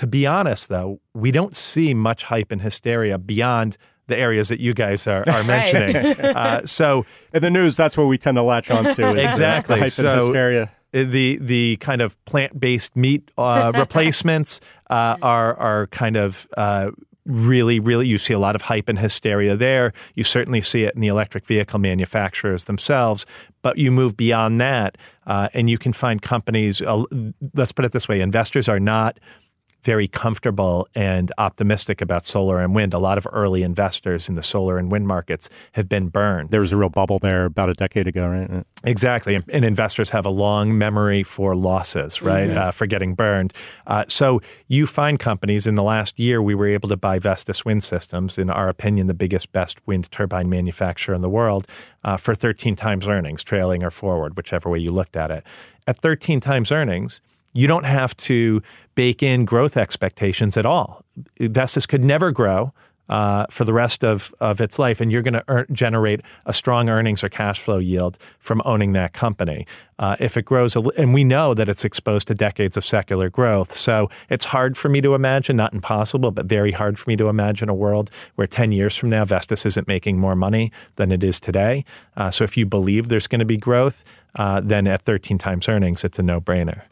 Uh, 0.00 0.02
to 0.02 0.06
be 0.06 0.26
honest, 0.26 0.68
though, 0.68 1.00
we 1.14 1.30
don't 1.30 1.56
see 1.56 1.94
much 1.94 2.24
hype 2.24 2.52
and 2.52 2.62
hysteria 2.62 3.18
beyond 3.18 3.76
the 4.06 4.16
areas 4.16 4.48
that 4.48 4.60
you 4.60 4.74
guys 4.74 5.06
are, 5.06 5.24
are 5.28 5.44
mentioning. 5.44 5.96
uh, 6.20 6.64
so 6.64 7.04
in 7.32 7.42
the 7.42 7.50
news, 7.50 7.76
that's 7.76 7.96
what 7.96 8.04
we 8.04 8.18
tend 8.18 8.36
to 8.36 8.42
latch 8.42 8.70
on 8.70 8.94
to. 8.94 9.10
exactly. 9.30 9.80
hype 9.80 9.90
so 9.90 10.12
and 10.12 10.20
hysteria. 10.22 10.72
The 10.92 11.38
the 11.40 11.76
kind 11.76 12.02
of 12.02 12.22
plant 12.24 12.58
based 12.58 12.96
meat 12.96 13.30
uh, 13.38 13.70
replacements 13.72 14.60
uh, 14.88 15.16
are 15.22 15.56
are 15.56 15.86
kind 15.86 16.16
of 16.16 16.48
uh, 16.56 16.90
really, 17.24 17.78
really, 17.78 18.08
you 18.08 18.18
see 18.18 18.34
a 18.34 18.40
lot 18.40 18.56
of 18.56 18.62
hype 18.62 18.88
and 18.88 18.98
hysteria 18.98 19.56
there. 19.56 19.92
You 20.16 20.24
certainly 20.24 20.60
see 20.60 20.82
it 20.82 20.96
in 20.96 21.00
the 21.00 21.06
electric 21.06 21.46
vehicle 21.46 21.78
manufacturers 21.78 22.64
themselves. 22.64 23.24
But 23.62 23.78
you 23.78 23.92
move 23.92 24.16
beyond 24.16 24.60
that, 24.60 24.98
uh, 25.28 25.48
and 25.54 25.70
you 25.70 25.78
can 25.78 25.92
find 25.92 26.20
companies. 26.20 26.82
Uh, 26.82 27.04
let's 27.54 27.70
put 27.70 27.84
it 27.84 27.92
this 27.92 28.08
way: 28.08 28.20
investors 28.20 28.68
are 28.68 28.80
not 28.80 29.20
very 29.82 30.06
comfortable 30.06 30.86
and 30.94 31.32
optimistic 31.38 32.00
about 32.00 32.26
solar 32.26 32.60
and 32.60 32.74
wind. 32.74 32.92
A 32.92 32.98
lot 32.98 33.18
of 33.18 33.26
early 33.32 33.62
investors 33.62 34.28
in 34.28 34.34
the 34.34 34.42
solar 34.42 34.78
and 34.78 34.90
wind 34.90 35.06
markets 35.06 35.48
have 35.72 35.88
been 35.88 36.08
burned. 36.08 36.50
There 36.50 36.60
was 36.60 36.72
a 36.72 36.76
real 36.76 36.88
bubble 36.88 37.18
there 37.18 37.46
about 37.46 37.70
a 37.70 37.74
decade 37.74 38.06
ago, 38.06 38.28
right? 38.28 38.64
Exactly. 38.84 39.34
And, 39.34 39.44
and 39.48 39.64
investors 39.64 40.10
have 40.10 40.26
a 40.26 40.30
long 40.30 40.76
memory 40.76 41.22
for 41.22 41.54
losses, 41.56 42.22
right? 42.22 42.48
Mm-hmm. 42.48 42.58
Uh, 42.58 42.70
for 42.70 42.86
getting 42.86 43.14
burned. 43.14 43.52
Uh, 43.86 44.04
so 44.08 44.40
you 44.68 44.86
find 44.86 45.18
companies 45.18 45.66
in 45.66 45.74
the 45.74 45.82
last 45.82 46.18
year, 46.18 46.42
we 46.42 46.54
were 46.54 46.68
able 46.68 46.88
to 46.88 46.96
buy 46.96 47.18
Vestas 47.18 47.64
Wind 47.64 47.84
Systems, 47.84 48.38
in 48.38 48.50
our 48.50 48.68
opinion, 48.68 49.06
the 49.06 49.14
biggest, 49.14 49.52
best 49.52 49.78
wind 49.86 50.10
turbine 50.10 50.48
manufacturer 50.48 51.14
in 51.14 51.20
the 51.20 51.28
world, 51.28 51.66
uh, 52.04 52.16
for 52.16 52.34
13 52.34 52.76
times 52.76 53.06
earnings, 53.06 53.42
trailing 53.42 53.82
or 53.82 53.90
forward, 53.90 54.36
whichever 54.36 54.68
way 54.68 54.78
you 54.78 54.90
looked 54.90 55.16
at 55.16 55.30
it. 55.30 55.44
At 55.86 55.98
13 55.98 56.40
times 56.40 56.70
earnings, 56.70 57.20
you 57.52 57.66
don't 57.66 57.84
have 57.84 58.16
to 58.16 58.62
bake 58.94 59.22
in 59.22 59.44
growth 59.44 59.76
expectations 59.76 60.56
at 60.56 60.66
all. 60.66 61.04
Vestas 61.38 61.86
could 61.86 62.04
never 62.04 62.30
grow 62.30 62.72
uh, 63.10 63.44
for 63.50 63.64
the 63.64 63.72
rest 63.72 64.04
of, 64.04 64.32
of 64.40 64.60
its 64.60 64.78
life, 64.78 65.00
and 65.00 65.10
you're 65.10 65.20
going 65.20 65.34
to 65.34 65.66
generate 65.72 66.20
a 66.46 66.52
strong 66.52 66.88
earnings 66.88 67.24
or 67.24 67.28
cash 67.28 67.60
flow 67.60 67.78
yield 67.78 68.16
from 68.38 68.62
owning 68.64 68.92
that 68.92 69.12
company. 69.12 69.66
Uh, 69.98 70.14
if 70.20 70.36
it 70.36 70.44
grows, 70.44 70.76
and 70.76 71.12
we 71.12 71.24
know 71.24 71.52
that 71.52 71.68
it's 71.68 71.84
exposed 71.84 72.28
to 72.28 72.34
decades 72.34 72.76
of 72.76 72.84
secular 72.84 73.28
growth. 73.28 73.76
So 73.76 74.08
it's 74.30 74.44
hard 74.46 74.78
for 74.78 74.88
me 74.88 75.00
to 75.00 75.14
imagine, 75.16 75.56
not 75.56 75.74
impossible, 75.74 76.30
but 76.30 76.46
very 76.46 76.70
hard 76.70 76.98
for 76.98 77.10
me 77.10 77.16
to 77.16 77.28
imagine 77.28 77.68
a 77.68 77.74
world 77.74 78.10
where 78.36 78.46
10 78.46 78.70
years 78.70 78.96
from 78.96 79.10
now, 79.10 79.24
Vestas 79.24 79.66
isn't 79.66 79.88
making 79.88 80.18
more 80.18 80.36
money 80.36 80.70
than 80.94 81.10
it 81.10 81.24
is 81.24 81.40
today. 81.40 81.84
Uh, 82.16 82.30
so 82.30 82.44
if 82.44 82.56
you 82.56 82.64
believe 82.64 83.08
there's 83.08 83.26
going 83.26 83.40
to 83.40 83.44
be 83.44 83.58
growth, 83.58 84.04
uh, 84.36 84.60
then 84.60 84.86
at 84.86 85.02
13 85.02 85.36
times 85.36 85.68
earnings, 85.68 86.04
it's 86.04 86.18
a 86.20 86.22
no 86.22 86.40
brainer. 86.40 86.82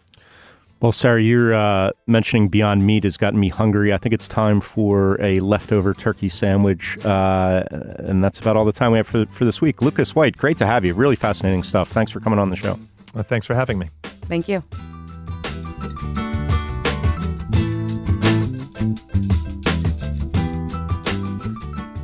Well, 0.81 0.93
Sarah, 0.93 1.21
you're 1.21 1.55
uh, 1.55 1.91
mentioning 2.07 2.49
Beyond 2.49 2.87
Meat 2.87 3.03
has 3.03 3.17
gotten 3.17 3.41
me 3.41 3.49
hungry. 3.49 3.93
I 3.93 3.97
think 3.97 4.13
it's 4.13 4.29
time 4.29 4.61
for 4.61 5.21
a 5.21 5.41
leftover 5.41 5.93
turkey 5.93 6.29
sandwich. 6.29 6.97
Uh, 7.05 7.65
and 7.71 8.23
that's 8.23 8.39
about 8.39 8.57
all 8.57 8.65
the 8.65 8.73
time 8.73 8.93
we 8.93 8.99
have 8.99 9.09
for, 9.09 9.27
for 9.27 9.45
this 9.45 9.61
week. 9.61 9.83
Lucas 9.83 10.15
White, 10.15 10.37
great 10.37 10.57
to 10.59 10.67
have 10.67 10.85
you. 10.85 10.95
Really 10.95 11.17
fascinating 11.17 11.65
stuff. 11.65 11.89
Thanks 11.89 12.13
for 12.13 12.21
coming 12.21 12.39
on 12.39 12.51
the 12.51 12.57
show. 12.57 12.79
Well, 13.13 13.25
thanks 13.25 13.45
for 13.45 13.55
having 13.55 13.79
me. 13.79 13.89
Thank 14.03 14.49
you. 14.49 14.61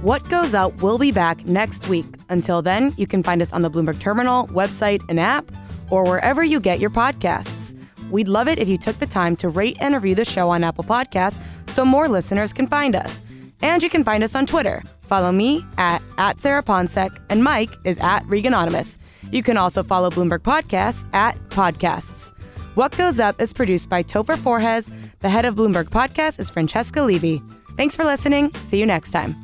What 0.03 0.29
Goes 0.29 0.53
Up 0.53 0.83
will 0.83 0.99
be 0.99 1.13
back 1.13 1.47
next 1.47 1.89
week. 1.89 2.07
Until 2.29 2.61
then, 2.61 2.93
you 2.97 3.07
can 3.07 3.23
find 3.23 3.41
us 3.41 3.53
on 3.53 3.63
the 3.63 3.71
Bloomberg 3.71 4.01
Terminal, 4.01 4.49
website, 4.49 5.01
and 5.09 5.21
app, 5.21 5.51
or 5.91 6.03
wherever 6.05 6.43
you 6.43 6.59
get 6.59 6.81
your 6.81 6.91
podcasts. 6.91 7.64
We'd 8.11 8.29
love 8.29 8.49
it 8.49 8.59
if 8.59 8.69
you 8.69 8.77
took 8.77 8.97
the 8.99 9.07
time 9.07 9.37
to 9.37 9.49
rate 9.49 9.77
and 9.81 9.95
review 9.95 10.15
the 10.15 10.25
show 10.25 10.51
on 10.51 10.65
Apple 10.65 10.85
Podcasts 10.85 11.41
so 11.67 11.85
more 11.85 12.09
listeners 12.09 12.53
can 12.53 12.67
find 12.67 12.95
us. 12.95 13.23
And 13.63 13.83
you 13.83 13.91
can 13.91 14.05
find 14.05 14.23
us 14.23 14.35
on 14.35 14.47
Twitter. 14.47 14.83
Follow 15.07 15.33
me 15.33 15.65
at, 15.79 16.03
at 16.19 16.41
Sarah 16.41 16.63
Ponczek, 16.63 17.17
and 17.31 17.43
Mike 17.43 17.71
is 17.85 17.99
at 17.99 18.21
Reganonymous. 18.25 18.99
You 19.31 19.43
can 19.43 19.57
also 19.57 19.83
follow 19.83 20.11
Bloomberg 20.11 20.41
Podcasts 20.41 21.07
at 21.15 21.37
Podcasts. 21.49 22.33
What 22.75 22.97
Goes 22.97 23.21
Up 23.21 23.41
is 23.41 23.53
produced 23.53 23.89
by 23.89 24.03
Topher 24.03 24.37
Forhecz. 24.37 24.91
The 25.21 25.29
head 25.29 25.45
of 25.45 25.55
Bloomberg 25.55 25.85
Podcast 25.85 26.39
is 26.39 26.51
Francesca 26.51 27.03
Levy. 27.03 27.43
Thanks 27.77 27.97
for 27.97 28.05
listening. 28.05 28.53
See 28.55 28.79
you 28.79 28.87
next 28.87 29.11
time. 29.11 29.44